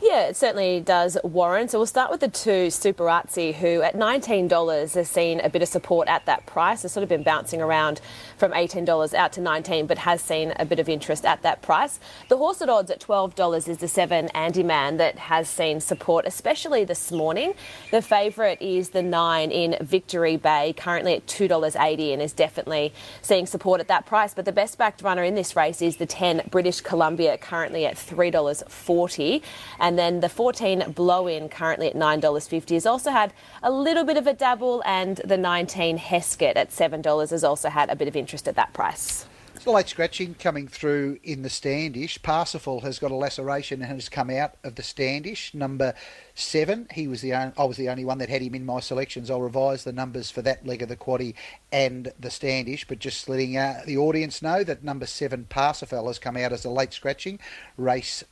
Yeah, 0.00 0.26
it 0.26 0.36
certainly 0.36 0.80
does, 0.80 1.18
Warren. 1.22 1.68
So 1.68 1.78
we'll 1.78 1.86
start 1.86 2.10
with 2.10 2.20
the 2.20 2.28
two 2.28 2.68
Superazzi, 2.68 3.54
who 3.54 3.82
at 3.82 3.94
$19 3.94 4.94
has 4.94 5.08
seen 5.08 5.40
a 5.40 5.48
bit 5.48 5.62
of 5.62 5.68
support 5.68 6.08
at 6.08 6.26
that 6.26 6.46
price. 6.46 6.82
Has 6.82 6.92
sort 6.92 7.02
of 7.02 7.08
been 7.08 7.22
bouncing 7.22 7.60
around 7.60 8.00
from 8.36 8.52
$18 8.52 9.14
out 9.14 9.32
to 9.32 9.40
19 9.40 9.86
but 9.86 9.98
has 9.98 10.22
seen 10.22 10.52
a 10.56 10.64
bit 10.64 10.78
of 10.78 10.88
interest 10.88 11.24
at 11.24 11.42
that 11.42 11.62
price. 11.62 11.98
The 12.28 12.36
horse 12.36 12.62
at 12.62 12.68
odds 12.68 12.90
at 12.90 13.00
$12 13.00 13.68
is 13.68 13.78
the 13.78 13.88
seven 13.88 14.28
Andy 14.28 14.62
Man 14.62 14.96
that 14.98 15.18
has 15.18 15.48
seen 15.48 15.80
support, 15.80 16.26
especially 16.26 16.84
this 16.84 17.10
morning. 17.10 17.54
The 17.90 18.02
favourite 18.02 18.62
is 18.62 18.90
the 18.90 19.02
nine 19.02 19.50
in 19.50 19.76
Victory 19.80 20.36
Bay, 20.36 20.74
currently 20.76 21.14
at 21.14 21.26
$2.80 21.26 22.12
and 22.12 22.22
is 22.22 22.32
definitely 22.32 22.92
seeing 23.22 23.46
support 23.46 23.80
at 23.80 23.88
that 23.88 24.06
price. 24.06 24.34
But 24.34 24.44
the 24.44 24.52
best 24.52 24.78
backed 24.78 25.02
runner 25.02 25.24
in 25.24 25.34
this 25.34 25.56
race 25.56 25.82
is 25.82 25.96
the 25.96 26.06
10 26.06 26.42
British 26.50 26.80
Columbia, 26.80 27.36
currently 27.38 27.86
at 27.86 27.96
$3.40. 27.96 29.42
And 29.78 29.98
then 29.98 30.20
the 30.20 30.28
14 30.28 30.92
Blow 30.92 31.26
In, 31.26 31.48
currently 31.48 31.88
at 31.88 31.94
$9.50, 31.94 32.70
has 32.70 32.86
also 32.86 33.10
had 33.10 33.32
a 33.62 33.70
little 33.70 34.04
bit 34.04 34.16
of 34.16 34.26
a 34.26 34.34
dabble, 34.34 34.82
and 34.84 35.16
the 35.24 35.36
19 35.36 35.98
Heskett 35.98 36.56
at 36.56 36.70
$7 36.70 37.30
has 37.30 37.44
also 37.44 37.68
had 37.68 37.90
a 37.90 37.96
bit 37.96 38.08
of 38.08 38.16
interest 38.16 38.48
at 38.48 38.56
that 38.56 38.72
price. 38.72 39.26
It's 39.58 39.66
a 39.66 39.72
late 39.72 39.88
scratching 39.88 40.34
coming 40.34 40.68
through 40.68 41.18
in 41.24 41.42
the 41.42 41.50
Standish. 41.50 42.22
Parsifal 42.22 42.82
has 42.82 43.00
got 43.00 43.10
a 43.10 43.16
laceration 43.16 43.82
and 43.82 43.90
has 43.90 44.08
come 44.08 44.30
out 44.30 44.54
of 44.62 44.76
the 44.76 44.84
Standish. 44.84 45.52
Number 45.52 45.94
seven, 46.36 46.86
he 46.92 47.08
was 47.08 47.22
the 47.22 47.34
only, 47.34 47.52
I 47.58 47.64
was 47.64 47.76
the 47.76 47.88
only 47.88 48.04
one 48.04 48.18
that 48.18 48.28
had 48.28 48.40
him 48.40 48.54
in 48.54 48.64
my 48.64 48.78
selections. 48.78 49.32
I'll 49.32 49.40
revise 49.40 49.82
the 49.82 49.90
numbers 49.90 50.30
for 50.30 50.42
that 50.42 50.64
leg 50.64 50.82
of 50.82 50.88
the 50.88 50.96
quaddy 50.96 51.34
and 51.72 52.12
the 52.20 52.30
Standish, 52.30 52.86
but 52.86 53.00
just 53.00 53.28
letting 53.28 53.56
uh, 53.56 53.82
the 53.84 53.98
audience 53.98 54.42
know 54.42 54.62
that 54.62 54.84
number 54.84 55.06
seven, 55.06 55.44
Parsifal, 55.50 56.06
has 56.06 56.20
come 56.20 56.36
out 56.36 56.52
as 56.52 56.64
a 56.64 56.70
late 56.70 56.92
scratching. 56.92 57.40
Race 57.76 58.22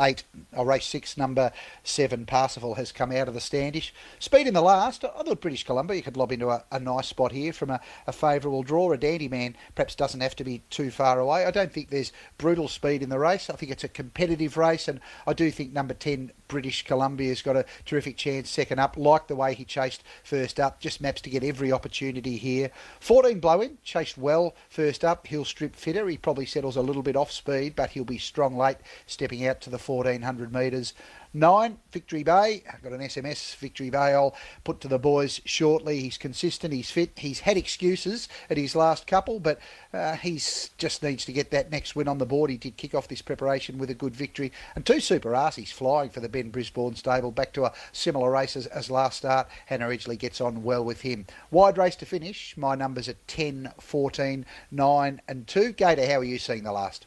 eight, 0.00 0.24
or 0.52 0.64
race 0.64 0.86
six, 0.86 1.16
number 1.16 1.52
seven, 1.84 2.26
Parsifal, 2.26 2.74
has 2.74 2.92
come 2.92 3.12
out 3.12 3.28
of 3.28 3.34
the 3.34 3.40
Standish. 3.40 3.92
Speed 4.18 4.46
in 4.46 4.54
the 4.54 4.60
last, 4.60 5.04
I 5.04 5.22
thought 5.22 5.40
British 5.40 5.64
Columbia 5.64 6.02
could 6.02 6.16
lob 6.16 6.32
into 6.32 6.48
a, 6.48 6.64
a 6.72 6.80
nice 6.80 7.08
spot 7.08 7.32
here 7.32 7.52
from 7.52 7.70
a, 7.70 7.80
a 8.06 8.12
favourable 8.12 8.62
draw. 8.62 8.92
A 8.92 8.96
dandy 8.96 9.28
man 9.28 9.56
perhaps 9.74 9.94
doesn't 9.94 10.20
have 10.20 10.36
to 10.36 10.44
be 10.44 10.62
too 10.70 10.90
far 10.90 11.20
away. 11.20 11.44
I 11.44 11.50
don't 11.50 11.72
think 11.72 11.90
there's 11.90 12.12
brutal 12.38 12.68
speed 12.68 13.02
in 13.02 13.08
the 13.08 13.18
race. 13.18 13.50
I 13.50 13.54
think 13.54 13.70
it's 13.70 13.84
a 13.84 13.88
competitive 13.88 14.56
race, 14.56 14.88
and 14.88 15.00
I 15.26 15.32
do 15.32 15.50
think 15.50 15.72
number 15.72 15.94
10, 15.94 16.32
British 16.48 16.84
Columbia's 16.84 17.42
got 17.42 17.56
a 17.56 17.64
terrific 17.84 18.16
chance 18.16 18.50
second 18.50 18.78
up. 18.78 18.96
Like 18.96 19.28
the 19.28 19.36
way 19.36 19.54
he 19.54 19.64
chased 19.64 20.02
first 20.24 20.58
up, 20.58 20.80
just 20.80 21.00
maps 21.00 21.20
to 21.22 21.30
get 21.30 21.44
every 21.44 21.70
opportunity 21.70 22.36
here. 22.36 22.70
14 23.00 23.38
blow 23.40 23.60
in, 23.60 23.78
chased 23.84 24.18
well 24.18 24.54
first 24.68 25.04
up. 25.04 25.26
He'll 25.26 25.44
strip 25.44 25.76
fitter. 25.76 26.08
He 26.08 26.16
probably 26.16 26.46
settles 26.46 26.76
a 26.76 26.82
little 26.82 27.02
bit 27.02 27.16
off 27.16 27.30
speed, 27.30 27.76
but 27.76 27.90
he'll 27.90 28.04
be 28.04 28.18
strong 28.18 28.56
late, 28.56 28.78
stepping 29.06 29.46
out 29.46 29.60
to 29.62 29.70
the 29.70 29.78
1400 29.96 30.52
metres. 30.52 30.94
Nine, 31.32 31.78
Victory 31.92 32.24
Bay. 32.24 32.64
I've 32.72 32.82
got 32.82 32.92
an 32.92 33.00
SMS, 33.02 33.54
Victory 33.54 33.88
Bay. 33.88 34.14
I'll 34.14 34.34
put 34.64 34.80
to 34.80 34.88
the 34.88 34.98
boys 34.98 35.40
shortly. 35.44 36.00
He's 36.00 36.18
consistent, 36.18 36.72
he's 36.72 36.90
fit. 36.90 37.12
He's 37.16 37.40
had 37.40 37.56
excuses 37.56 38.28
at 38.48 38.56
his 38.56 38.74
last 38.74 39.06
couple, 39.06 39.38
but 39.38 39.60
uh, 39.94 40.16
he's 40.16 40.70
just 40.76 41.04
needs 41.04 41.24
to 41.26 41.32
get 41.32 41.52
that 41.52 41.70
next 41.70 41.94
win 41.94 42.08
on 42.08 42.18
the 42.18 42.26
board. 42.26 42.50
He 42.50 42.56
did 42.56 42.76
kick 42.76 42.96
off 42.96 43.06
this 43.06 43.22
preparation 43.22 43.78
with 43.78 43.90
a 43.90 43.94
good 43.94 44.16
victory. 44.16 44.50
And 44.74 44.84
two 44.84 44.98
Super 44.98 45.30
Arsies 45.30 45.72
flying 45.72 46.10
for 46.10 46.18
the 46.18 46.28
Ben 46.28 46.50
Brisbane 46.50 46.96
stable, 46.96 47.30
back 47.30 47.52
to 47.52 47.64
a 47.64 47.72
similar 47.92 48.32
race 48.32 48.56
as, 48.56 48.66
as 48.66 48.90
last 48.90 49.18
start. 49.18 49.46
Hannah 49.66 49.86
Edgley 49.86 50.18
gets 50.18 50.40
on 50.40 50.64
well 50.64 50.84
with 50.84 51.02
him. 51.02 51.26
Wide 51.52 51.78
race 51.78 51.96
to 51.96 52.06
finish. 52.06 52.56
My 52.56 52.74
numbers 52.74 53.08
are 53.08 53.16
10, 53.28 53.72
14, 53.78 54.44
9, 54.72 55.22
and 55.28 55.46
2. 55.46 55.72
Gator, 55.74 56.06
how 56.08 56.18
are 56.18 56.24
you 56.24 56.38
seeing 56.38 56.64
the 56.64 56.72
last? 56.72 57.06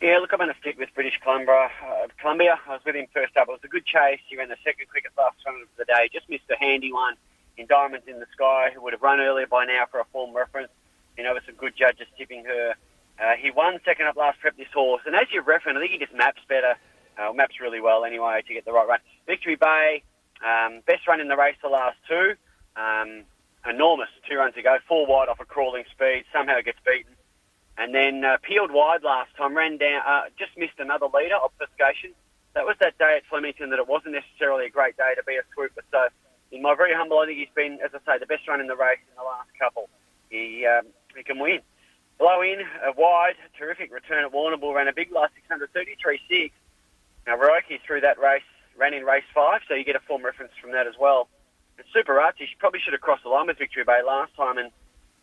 Yeah, 0.00 0.16
look, 0.16 0.32
I'm 0.32 0.40
going 0.40 0.48
to 0.48 0.58
stick 0.60 0.78
with 0.78 0.88
British 0.94 1.20
Columbia. 1.22 1.68
Uh, 1.84 2.08
Columbia, 2.18 2.56
I 2.66 2.72
was 2.72 2.80
with 2.86 2.96
him 2.96 3.04
first 3.12 3.36
up. 3.36 3.48
It 3.48 3.52
was 3.52 3.60
a 3.64 3.68
good 3.68 3.84
chase. 3.84 4.20
He 4.28 4.36
ran 4.36 4.48
the 4.48 4.56
second 4.64 4.88
quickest 4.88 5.12
last 5.18 5.36
run 5.44 5.60
of 5.60 5.68
the 5.76 5.84
day. 5.84 6.08
Just 6.10 6.24
missed 6.30 6.48
a 6.48 6.56
handy 6.56 6.90
one 6.90 7.16
in 7.58 7.66
Diamonds 7.66 8.08
in 8.08 8.18
the 8.18 8.24
Sky, 8.32 8.70
who 8.72 8.80
would 8.80 8.94
have 8.94 9.02
run 9.02 9.20
earlier 9.20 9.46
by 9.46 9.66
now 9.66 9.84
for 9.90 10.00
a 10.00 10.08
form 10.08 10.34
reference. 10.34 10.72
You 11.18 11.24
know, 11.24 11.34
with 11.34 11.44
some 11.44 11.56
good 11.56 11.76
judges 11.76 12.08
tipping 12.16 12.46
her. 12.46 12.72
Uh, 13.20 13.36
he 13.36 13.50
won 13.50 13.78
second 13.84 14.06
up 14.06 14.16
last 14.16 14.40
prep 14.40 14.56
this 14.56 14.72
horse. 14.72 15.02
And 15.04 15.14
as 15.14 15.28
you've 15.32 15.46
referenced, 15.46 15.76
I 15.76 15.80
think 15.80 15.92
he 15.92 15.98
just 15.98 16.16
maps 16.16 16.40
better, 16.48 16.80
uh, 17.20 17.34
maps 17.34 17.60
really 17.60 17.82
well 17.82 18.06
anyway 18.06 18.40
to 18.40 18.54
get 18.54 18.64
the 18.64 18.72
right 18.72 18.88
run. 18.88 19.00
Victory 19.26 19.56
Bay, 19.56 20.02
um, 20.40 20.80
best 20.86 21.06
run 21.06 21.20
in 21.20 21.28
the 21.28 21.36
race 21.36 21.56
the 21.60 21.68
last 21.68 21.98
two. 22.08 22.40
Um, 22.74 23.24
enormous, 23.68 24.08
two 24.24 24.36
runs 24.36 24.56
ago, 24.56 24.78
four 24.88 25.04
wide 25.04 25.28
off 25.28 25.40
a 25.40 25.44
crawling 25.44 25.84
speed, 25.92 26.24
somehow 26.32 26.62
gets 26.64 26.78
beaten. 26.86 27.12
And 27.80 27.94
then 27.94 28.24
uh, 28.24 28.36
peeled 28.42 28.70
wide 28.70 29.02
last 29.02 29.34
time, 29.40 29.56
ran 29.56 29.78
down, 29.78 30.02
uh, 30.06 30.28
just 30.38 30.52
missed 30.58 30.76
another 30.78 31.06
leader, 31.08 31.40
obfuscation. 31.40 32.12
That 32.52 32.66
was 32.68 32.76
that 32.80 32.98
day 32.98 33.16
at 33.16 33.24
Flemington 33.24 33.70
that 33.70 33.78
it 33.78 33.88
wasn't 33.88 34.12
necessarily 34.12 34.66
a 34.66 34.70
great 34.70 34.98
day 34.98 35.16
to 35.16 35.24
be 35.24 35.36
a 35.40 35.44
swooper. 35.54 35.80
So, 35.90 36.08
in 36.52 36.60
my 36.60 36.76
very 36.76 36.92
humble, 36.92 37.18
I 37.20 37.26
think 37.26 37.38
he's 37.38 37.56
been, 37.56 37.78
as 37.80 37.88
I 37.96 38.04
say, 38.04 38.18
the 38.20 38.26
best 38.26 38.46
run 38.46 38.60
in 38.60 38.66
the 38.66 38.76
race 38.76 39.00
in 39.08 39.16
the 39.16 39.24
last 39.24 39.48
couple. 39.58 39.88
He 40.28 40.66
um, 40.68 40.92
he 41.16 41.22
can 41.22 41.38
win. 41.38 41.60
Blow 42.18 42.42
in, 42.42 42.60
a 42.84 42.92
wide, 42.92 43.40
terrific 43.56 43.90
return 43.90 44.26
at 44.26 44.32
Warrnambool, 44.32 44.74
ran 44.74 44.88
a 44.88 44.92
big 44.92 45.10
last 45.10 45.32
633.6. 45.48 46.52
Now, 47.26 47.38
Roki 47.38 47.80
through 47.80 48.02
that 48.02 48.20
race, 48.20 48.44
ran 48.76 48.92
in 48.92 49.04
race 49.04 49.24
five, 49.34 49.62
so 49.66 49.72
you 49.72 49.84
get 49.84 49.96
a 49.96 50.04
form 50.04 50.22
reference 50.22 50.52
from 50.60 50.72
that 50.72 50.86
as 50.86 51.00
well. 51.00 51.28
And 51.78 51.86
Super 51.94 52.20
Archie, 52.20 52.44
she 52.44 52.56
probably 52.58 52.80
should 52.84 52.92
have 52.92 53.00
crossed 53.00 53.22
the 53.22 53.30
line 53.30 53.46
with 53.46 53.56
Victory 53.56 53.84
Bay 53.84 54.04
last 54.06 54.36
time 54.36 54.58
and, 54.58 54.70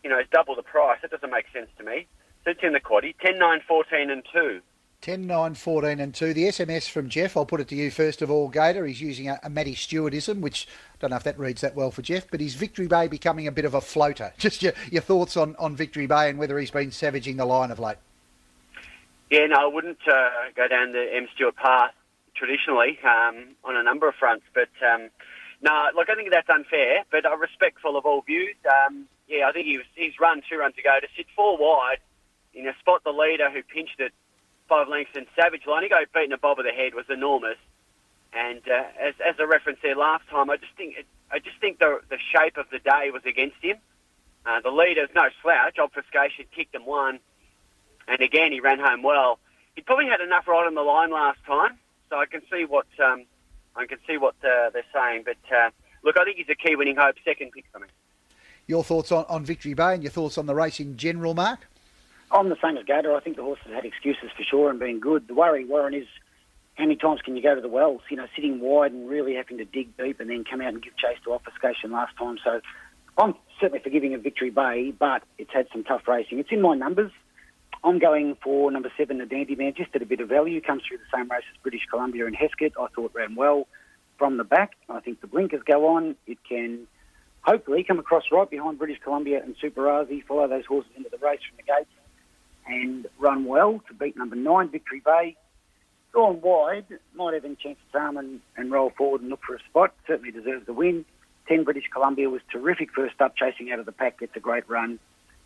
you 0.02 0.10
know, 0.10 0.18
it's 0.18 0.30
double 0.30 0.56
the 0.56 0.66
price. 0.66 0.98
That 1.02 1.12
doesn't 1.12 1.30
make 1.30 1.46
sense 1.54 1.70
to 1.78 1.84
me. 1.84 2.08
So 2.48 2.52
it's 2.52 2.62
in 2.62 2.72
the 2.72 2.80
quaddy, 2.80 3.14
10, 3.20 3.38
9, 3.38 3.60
14 3.68 4.08
and 4.08 4.22
2. 4.32 4.60
10, 5.02 5.26
9, 5.26 5.54
14 5.54 6.00
and 6.00 6.14
2. 6.14 6.32
The 6.32 6.44
SMS 6.44 6.88
from 6.88 7.10
Jeff, 7.10 7.36
I'll 7.36 7.44
put 7.44 7.60
it 7.60 7.68
to 7.68 7.76
you 7.76 7.90
first 7.90 8.22
of 8.22 8.30
all, 8.30 8.48
Gator. 8.48 8.86
He's 8.86 9.02
using 9.02 9.28
a, 9.28 9.38
a 9.42 9.50
Matty 9.50 9.74
Stewartism, 9.74 10.40
which 10.40 10.66
I 10.66 10.96
don't 10.98 11.10
know 11.10 11.16
if 11.16 11.24
that 11.24 11.38
reads 11.38 11.60
that 11.60 11.74
well 11.74 11.90
for 11.90 12.00
Jeff, 12.00 12.26
but 12.30 12.40
is 12.40 12.54
Victory 12.54 12.86
Bay 12.86 13.06
becoming 13.06 13.46
a 13.46 13.52
bit 13.52 13.66
of 13.66 13.74
a 13.74 13.82
floater? 13.82 14.32
Just 14.38 14.62
your, 14.62 14.72
your 14.90 15.02
thoughts 15.02 15.36
on, 15.36 15.56
on 15.58 15.76
Victory 15.76 16.06
Bay 16.06 16.30
and 16.30 16.38
whether 16.38 16.58
he's 16.58 16.70
been 16.70 16.90
savaging 16.90 17.36
the 17.36 17.44
line 17.44 17.70
of 17.70 17.78
late. 17.78 17.98
Yeah, 19.30 19.44
no, 19.48 19.56
I 19.56 19.66
wouldn't 19.66 19.98
uh, 20.10 20.30
go 20.56 20.68
down 20.68 20.92
the 20.92 21.06
M. 21.14 21.28
Stewart 21.34 21.56
path 21.56 21.92
traditionally 22.34 22.98
um, 23.04 23.56
on 23.62 23.76
a 23.76 23.82
number 23.82 24.08
of 24.08 24.14
fronts, 24.14 24.46
but 24.54 24.70
um, 24.90 25.10
no, 25.60 25.88
look, 25.94 26.08
I 26.08 26.14
think 26.14 26.30
that's 26.30 26.48
unfair, 26.48 27.04
but 27.10 27.26
I'm 27.26 27.42
respectful 27.42 27.98
of 27.98 28.06
all 28.06 28.22
views. 28.22 28.56
Um, 28.64 29.04
yeah, 29.28 29.46
I 29.46 29.52
think 29.52 29.66
he 29.66 29.76
was, 29.76 29.86
he's 29.94 30.14
run 30.18 30.40
two 30.48 30.56
runs 30.56 30.78
ago 30.78 30.96
to 30.98 31.08
sit 31.14 31.26
four 31.36 31.58
wide 31.58 31.98
in 32.54 32.66
a 32.66 32.74
spot 32.80 33.02
the 33.04 33.12
leader 33.12 33.50
who 33.50 33.62
pinched 33.62 34.00
it 34.00 34.12
five 34.68 34.88
lengths 34.88 35.12
and 35.16 35.26
Savage 35.34 35.66
Line. 35.66 35.88
go 35.88 35.96
beating 36.14 36.32
a 36.32 36.38
bob 36.38 36.58
of 36.58 36.64
the 36.64 36.72
head 36.72 36.94
was 36.94 37.06
enormous. 37.08 37.56
And 38.32 38.60
uh, 38.68 38.84
as, 39.00 39.14
as 39.26 39.36
a 39.38 39.46
reference 39.46 39.78
there 39.82 39.96
last 39.96 40.28
time, 40.28 40.50
I 40.50 40.56
just 40.58 40.72
think 40.76 40.96
I 41.30 41.38
just 41.38 41.58
think 41.60 41.78
the 41.78 42.00
the 42.10 42.18
shape 42.32 42.56
of 42.56 42.66
the 42.70 42.78
day 42.78 43.10
was 43.10 43.22
against 43.24 43.56
him. 43.62 43.78
Uh, 44.44 44.60
the 44.60 44.70
leader's 44.70 45.08
no 45.14 45.28
slouch. 45.42 45.78
Obfuscation 45.78 46.44
kicked 46.54 46.74
him 46.74 46.84
one, 46.84 47.20
and 48.06 48.20
again 48.20 48.52
he 48.52 48.60
ran 48.60 48.78
home 48.78 49.02
well. 49.02 49.38
He 49.74 49.82
probably 49.82 50.06
had 50.06 50.20
enough 50.20 50.46
right 50.46 50.66
on 50.66 50.74
the 50.74 50.82
line 50.82 51.10
last 51.10 51.38
time, 51.46 51.78
so 52.10 52.16
I 52.16 52.26
can 52.26 52.42
see 52.52 52.64
what 52.66 52.86
um, 53.02 53.24
I 53.76 53.86
can 53.86 53.98
see 54.06 54.18
what 54.18 54.34
uh, 54.44 54.70
they're 54.70 54.84
saying. 54.92 55.24
But 55.24 55.56
uh, 55.56 55.70
look, 56.04 56.18
I 56.18 56.24
think 56.24 56.36
he's 56.36 56.50
a 56.50 56.54
key 56.54 56.76
winning 56.76 56.96
hope. 56.96 57.14
Second 57.24 57.52
pick 57.52 57.64
for 57.72 57.78
me. 57.78 57.86
Your 58.66 58.84
thoughts 58.84 59.10
on, 59.10 59.24
on 59.30 59.46
Victory 59.46 59.72
Bay 59.72 59.94
and 59.94 60.02
your 60.02 60.12
thoughts 60.12 60.36
on 60.36 60.44
the 60.44 60.54
race 60.54 60.78
in 60.78 60.98
general, 60.98 61.32
Mark? 61.32 61.66
I'm 62.30 62.48
the 62.50 62.56
same 62.62 62.76
as 62.76 62.84
Gator. 62.84 63.14
I 63.14 63.20
think 63.20 63.36
the 63.36 63.42
horse 63.42 63.60
has 63.64 63.74
had 63.74 63.84
excuses 63.84 64.30
for 64.36 64.42
sure 64.42 64.70
and 64.70 64.78
been 64.78 65.00
good. 65.00 65.28
The 65.28 65.34
worry, 65.34 65.64
Warren, 65.64 65.94
is 65.94 66.06
how 66.74 66.84
many 66.84 66.96
times 66.96 67.20
can 67.24 67.36
you 67.36 67.42
go 67.42 67.54
to 67.54 67.60
the 67.60 67.68
wells? 67.68 68.02
You 68.10 68.18
know, 68.18 68.26
sitting 68.36 68.60
wide 68.60 68.92
and 68.92 69.08
really 69.08 69.34
having 69.34 69.58
to 69.58 69.64
dig 69.64 69.96
deep 69.96 70.20
and 70.20 70.28
then 70.28 70.44
come 70.44 70.60
out 70.60 70.74
and 70.74 70.82
give 70.82 70.96
chase 70.96 71.18
to 71.24 71.32
obfuscation 71.32 71.90
last 71.90 72.16
time. 72.16 72.36
So 72.44 72.60
I'm 73.16 73.34
certainly 73.60 73.82
forgiving 73.82 74.14
of 74.14 74.22
Victory 74.22 74.50
Bay, 74.50 74.92
but 74.96 75.22
it's 75.38 75.52
had 75.52 75.68
some 75.72 75.84
tough 75.84 76.06
racing. 76.06 76.38
It's 76.38 76.52
in 76.52 76.60
my 76.60 76.74
numbers. 76.74 77.10
I'm 77.82 77.98
going 77.98 78.36
for 78.42 78.70
number 78.70 78.92
seven, 78.96 79.18
the 79.18 79.26
Dandy 79.26 79.56
Man, 79.56 79.72
just 79.74 79.94
at 79.94 80.02
a 80.02 80.06
bit 80.06 80.20
of 80.20 80.28
value. 80.28 80.60
Comes 80.60 80.82
through 80.86 80.98
the 80.98 81.16
same 81.16 81.30
race 81.30 81.44
as 81.50 81.62
British 81.62 81.86
Columbia 81.88 82.26
and 82.26 82.36
Heskett. 82.36 82.72
I 82.78 82.88
thought 82.94 83.12
ran 83.14 83.36
well 83.36 83.66
from 84.18 84.36
the 84.36 84.44
back. 84.44 84.72
I 84.88 85.00
think 85.00 85.20
the 85.20 85.28
blinkers 85.28 85.62
go 85.64 85.86
on. 85.86 86.16
It 86.26 86.38
can 86.46 86.86
hopefully 87.42 87.84
come 87.84 87.98
across 87.98 88.24
right 88.30 88.50
behind 88.50 88.78
British 88.78 88.98
Columbia 89.02 89.42
and 89.42 89.56
Superazzi, 89.56 90.24
follow 90.26 90.46
those 90.48 90.66
horses 90.66 90.90
into 90.96 91.08
the 91.08 91.18
race 91.18 91.40
from 91.48 91.56
the 91.56 91.62
gates 91.62 91.90
and 92.68 93.06
run 93.18 93.44
well 93.44 93.80
to 93.88 93.94
beat 93.94 94.16
number 94.16 94.36
nine, 94.36 94.68
Victory 94.68 95.00
Bay. 95.04 95.36
Gone 96.12 96.40
wide, 96.40 96.86
might 97.14 97.34
have 97.34 97.44
a 97.44 97.54
chance 97.56 97.78
to 97.92 97.98
arm 97.98 98.16
and, 98.16 98.40
and 98.56 98.70
roll 98.70 98.90
forward 98.90 99.20
and 99.20 99.30
look 99.30 99.40
for 99.46 99.54
a 99.54 99.60
spot. 99.68 99.94
Certainly 100.06 100.32
deserves 100.32 100.66
the 100.66 100.72
win. 100.72 101.04
10 101.48 101.64
British 101.64 101.88
Columbia 101.92 102.28
was 102.28 102.42
terrific 102.52 102.92
first 102.92 103.20
up, 103.20 103.36
chasing 103.36 103.72
out 103.72 103.78
of 103.78 103.86
the 103.86 103.92
pack, 103.92 104.20
gets 104.20 104.36
a 104.36 104.40
great 104.40 104.68
run. 104.68 104.98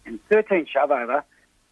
And 0.05 0.19
13 0.29 0.67
shove 0.67 0.91
over. 0.91 1.25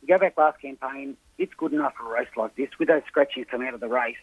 You 0.02 0.09
go 0.09 0.19
back 0.19 0.38
last 0.38 0.61
campaign, 0.61 1.16
it's 1.37 1.52
good 1.54 1.73
enough 1.73 1.95
for 1.97 2.07
a 2.07 2.21
race 2.21 2.30
like 2.37 2.54
this. 2.57 2.69
With 2.78 2.88
those 2.88 3.02
scratchings 3.07 3.47
come 3.50 3.62
out 3.62 3.75
of 3.75 3.80
the 3.80 3.88
race, 3.88 4.16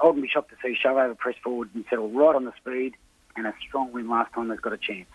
I 0.00 0.06
wouldn't 0.06 0.22
be 0.22 0.28
shocked 0.28 0.50
to 0.50 0.56
see 0.62 0.76
shove 0.80 0.96
over 0.96 1.14
press 1.14 1.36
forward 1.42 1.70
and 1.74 1.84
settle 1.88 2.10
right 2.10 2.34
on 2.34 2.44
the 2.44 2.52
speed. 2.60 2.94
And 3.36 3.46
a 3.46 3.54
strong 3.66 3.92
win 3.92 4.08
last 4.08 4.32
time 4.32 4.50
has 4.50 4.60
got 4.60 4.72
a 4.72 4.78
chance. 4.78 5.08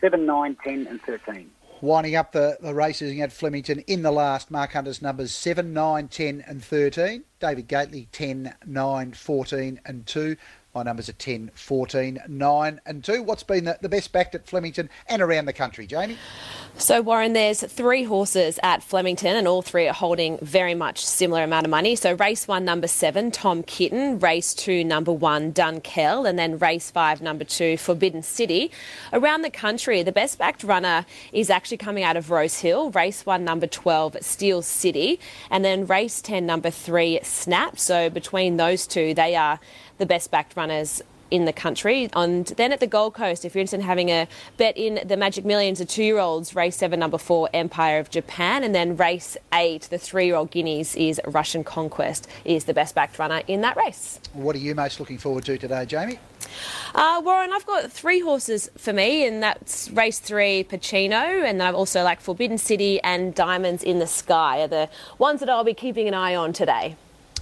7, 0.00 0.26
9, 0.26 0.56
10, 0.64 0.86
and 0.86 1.00
13 1.02 1.50
winding 1.82 2.16
up 2.16 2.32
the, 2.32 2.58
the 2.60 2.74
races 2.74 3.18
at 3.20 3.32
Flemington 3.32 3.80
in 3.80 4.02
the 4.02 4.10
last. 4.10 4.50
Mark 4.50 4.72
Hunter's 4.72 5.02
numbers 5.02 5.32
7, 5.32 5.72
9, 5.72 6.08
10 6.08 6.44
and 6.46 6.64
13. 6.64 7.24
David 7.40 7.68
Gately 7.68 8.08
10, 8.12 8.54
9, 8.66 9.12
14 9.12 9.80
and 9.84 10.06
2. 10.06 10.36
My 10.78 10.84
numbers 10.84 11.08
are 11.08 11.14
10, 11.14 11.50
14, 11.54 12.20
9 12.28 12.80
and 12.86 13.02
2. 13.02 13.24
What's 13.24 13.42
been 13.42 13.64
the, 13.64 13.76
the 13.80 13.88
best 13.88 14.12
backed 14.12 14.36
at 14.36 14.46
Flemington 14.46 14.88
and 15.08 15.20
around 15.20 15.46
the 15.46 15.52
country, 15.52 15.88
Jamie? 15.88 16.16
So, 16.76 17.02
Warren, 17.02 17.32
there's 17.32 17.62
three 17.62 18.04
horses 18.04 18.60
at 18.62 18.84
Flemington, 18.84 19.34
and 19.34 19.48
all 19.48 19.62
three 19.62 19.88
are 19.88 19.92
holding 19.92 20.38
very 20.40 20.76
much 20.76 21.04
similar 21.04 21.42
amount 21.42 21.66
of 21.66 21.70
money. 21.70 21.96
So, 21.96 22.12
race 22.12 22.46
one, 22.46 22.64
number 22.64 22.86
seven, 22.86 23.32
Tom 23.32 23.64
Kitten, 23.64 24.20
race 24.20 24.54
two, 24.54 24.84
number 24.84 25.10
one, 25.10 25.52
Dunkel, 25.52 26.28
and 26.28 26.38
then 26.38 26.58
race 26.58 26.92
five, 26.92 27.20
number 27.20 27.42
two, 27.42 27.76
Forbidden 27.76 28.22
City. 28.22 28.70
Around 29.12 29.42
the 29.42 29.50
country, 29.50 30.04
the 30.04 30.12
best 30.12 30.38
backed 30.38 30.62
runner 30.62 31.04
is 31.32 31.50
actually 31.50 31.78
coming 31.78 32.04
out 32.04 32.16
of 32.16 32.30
Rose 32.30 32.60
Hill, 32.60 32.92
race 32.92 33.26
one, 33.26 33.42
number 33.42 33.66
12, 33.66 34.18
Steel 34.20 34.62
City, 34.62 35.18
and 35.50 35.64
then 35.64 35.84
race 35.84 36.22
10, 36.22 36.46
number 36.46 36.70
three, 36.70 37.18
Snap. 37.24 37.76
So, 37.80 38.08
between 38.08 38.56
those 38.56 38.86
two, 38.86 39.14
they 39.14 39.34
are 39.34 39.58
the 39.98 40.06
best 40.06 40.30
backed 40.30 40.56
runners 40.56 41.02
in 41.30 41.44
the 41.44 41.52
country. 41.52 42.08
And 42.14 42.46
then 42.46 42.72
at 42.72 42.80
the 42.80 42.86
Gold 42.86 43.14
Coast, 43.14 43.44
if 43.44 43.54
you're 43.54 43.60
interested 43.60 43.80
in 43.80 43.86
having 43.86 44.08
a 44.08 44.26
bet 44.56 44.76
in 44.76 45.06
the 45.06 45.16
Magic 45.16 45.44
Millions, 45.44 45.78
the 45.78 45.84
two 45.84 46.02
year 46.02 46.18
olds, 46.18 46.54
race 46.54 46.76
seven, 46.76 47.00
number 47.00 47.18
four, 47.18 47.48
Empire 47.52 47.98
of 47.98 48.10
Japan. 48.10 48.64
And 48.64 48.74
then 48.74 48.96
race 48.96 49.36
eight, 49.52 49.82
the 49.90 49.98
three 49.98 50.26
year 50.26 50.36
old 50.36 50.50
Guineas, 50.50 50.96
is 50.96 51.20
Russian 51.26 51.64
Conquest, 51.64 52.28
is 52.44 52.64
the 52.64 52.74
best 52.74 52.94
backed 52.94 53.18
runner 53.18 53.42
in 53.46 53.60
that 53.62 53.76
race. 53.76 54.20
What 54.32 54.56
are 54.56 54.60
you 54.60 54.74
most 54.74 55.00
looking 55.00 55.18
forward 55.18 55.44
to 55.46 55.58
today, 55.58 55.84
Jamie? 55.84 56.18
Uh, 56.94 57.20
Warren, 57.22 57.52
I've 57.52 57.66
got 57.66 57.92
three 57.92 58.20
horses 58.20 58.70
for 58.78 58.92
me, 58.92 59.26
and 59.26 59.42
that's 59.42 59.90
race 59.90 60.18
three, 60.18 60.64
Pacino, 60.64 61.44
and 61.44 61.62
I've 61.62 61.74
also 61.74 62.02
like 62.02 62.20
Forbidden 62.20 62.58
City 62.58 63.00
and 63.02 63.34
Diamonds 63.34 63.82
in 63.82 63.98
the 63.98 64.06
Sky 64.06 64.62
are 64.62 64.68
the 64.68 64.88
ones 65.18 65.40
that 65.40 65.50
I'll 65.50 65.64
be 65.64 65.74
keeping 65.74 66.08
an 66.08 66.14
eye 66.14 66.34
on 66.34 66.52
today. 66.54 66.96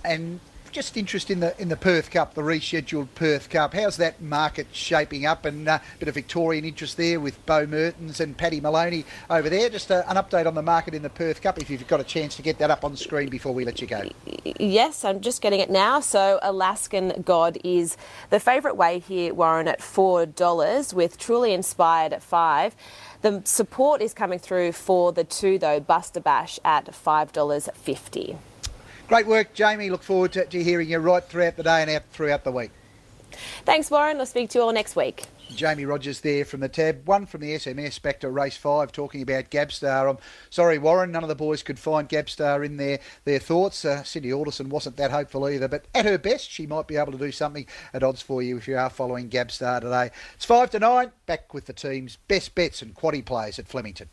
And 0.05 0.41
just 0.77 0.99
interest 0.99 1.31
in 1.31 1.41
the 1.41 1.59
in 1.59 1.71
the 1.71 1.77
Perth 1.77 2.11
Cup, 2.11 2.35
the 2.35 2.43
rescheduled 2.43 3.09
Perth 3.15 3.49
Cup. 3.49 3.73
How's 3.73 3.97
that 3.97 4.21
market 4.21 4.67
shaping 4.73 5.25
up? 5.25 5.47
And 5.47 5.67
a 5.67 5.73
uh, 5.73 5.79
bit 5.99 6.07
of 6.07 6.15
Victorian 6.15 6.67
interest 6.67 6.99
there 6.99 7.19
with 7.19 7.45
Beau 7.47 7.67
Mertens 7.67 8.21
and 8.21 8.37
Paddy 8.37 8.61
Moloney 8.61 9.07
over 9.31 9.49
there. 9.49 9.71
Just 9.71 9.91
uh, 9.91 10.03
an 10.07 10.17
update 10.17 10.47
on 10.47 10.55
the 10.55 10.61
market 10.61 10.93
in 10.93 11.01
the 11.01 11.09
Perth 11.09 11.41
Cup, 11.41 11.59
if 11.59 11.71
you've 11.71 11.89
got 11.89 12.01
a 12.01 12.05
chance 12.05 12.37
to 12.37 12.43
get 12.43 12.59
that 12.59 12.71
up 12.71 12.85
on 12.85 12.95
screen 12.95 13.31
before 13.31 13.55
we 13.55 13.65
let 13.65 13.81
you 13.81 13.87
go. 13.87 14.07
Yes, 14.61 15.03
I'm 15.03 15.23
just 15.23 15.41
getting 15.41 15.61
it 15.61 15.71
now. 15.71 16.01
So 16.01 16.39
Alaskan 16.43 17.23
God 17.25 17.57
is 17.65 17.97
the 18.29 18.39
favourite 18.39 18.77
way 18.77 18.99
here, 18.99 19.33
Warren, 19.33 19.69
at 19.69 19.81
four 19.81 20.27
dollars, 20.27 20.93
with 20.93 21.17
Truly 21.17 21.55
Inspired 21.55 22.13
at 22.13 22.23
five. 22.23 22.77
The 23.23 23.41
support 23.47 24.03
is 24.03 24.13
coming 24.13 24.39
through 24.39 24.73
for 24.73 25.11
the 25.11 25.25
two 25.25 25.59
though, 25.59 25.81
Buster 25.81 26.21
Bash 26.21 26.61
at 26.67 26.95
five 26.95 27.33
dollars 27.33 27.71
fifty. 27.73 28.37
Great 29.09 29.27
work, 29.29 29.55
Jamie. 29.55 29.89
Look 29.89 30.03
forward 30.03 30.33
to, 30.33 30.47
to 30.47 30.63
hearing 30.63 30.91
you 30.91 30.99
right 30.99 31.23
throughout 31.23 31.57
the 31.57 31.63
day 31.63 31.83
and 31.83 31.91
out 31.91 32.03
throughout 32.11 32.43
the 32.43 32.51
week. 32.51 32.73
Thanks, 33.65 33.91
Warren. 33.91 34.19
I'll 34.19 34.27
speak 34.27 34.51
to 34.51 34.59
you 34.59 34.65
all 34.65 34.73
next 34.73 34.97
week. 34.97 35.27
Jamie 35.55 35.85
Rogers 35.85 36.21
there 36.23 36.45
from 36.45 36.59
the 36.59 36.69
tab. 36.69 37.07
One 37.07 37.25
from 37.25 37.41
the 37.41 37.55
SMS 37.55 38.03
back 38.03 38.21
to 38.21 38.31
race 38.31 38.57
five, 38.57 38.91
talking 38.91 39.23
about 39.23 39.51
Gabstar. 39.51 40.11
I'm 40.11 40.19
sorry, 40.51 40.77
Warren, 40.79 41.13
none 41.13 41.23
of 41.23 41.29
the 41.29 41.37
boys 41.37 41.63
could 41.63 41.79
find 41.79 42.09
Gabstar 42.09 42.65
in 42.65 42.79
their, 42.79 42.99
their 43.25 43.39
thoughts. 43.39 43.85
Uh, 43.85 44.03
Cindy 44.03 44.33
Alderson 44.33 44.69
wasn't 44.69 44.97
that 44.97 45.13
hopeful 45.13 45.49
either, 45.49 45.69
but 45.69 45.85
at 45.95 46.05
her 46.05 46.19
best, 46.19 46.51
she 46.51 46.67
might 46.67 46.89
be 46.89 46.97
able 46.97 47.13
to 47.13 47.19
do 47.19 47.31
something 47.31 47.67
at 47.95 48.03
odds 48.03 48.23
for 48.23 48.43
you 48.43 48.57
if 48.57 48.67
you 48.67 48.77
are 48.77 48.91
following 48.91 49.31
Gabstar 49.31 49.81
today. 49.81 50.11
It's 50.35 50.45
five 50.45 50.71
to 50.71 50.81
nine. 50.81 51.13
Back 51.27 51.55
with 51.55 51.67
the 51.67 51.73
team's 51.73 52.17
best 52.29 52.55
bets 52.57 52.83
and 52.83 52.95
quaddy 52.95 53.25
plays 53.25 53.59
at 53.61 53.69
Flemington. 53.69 54.05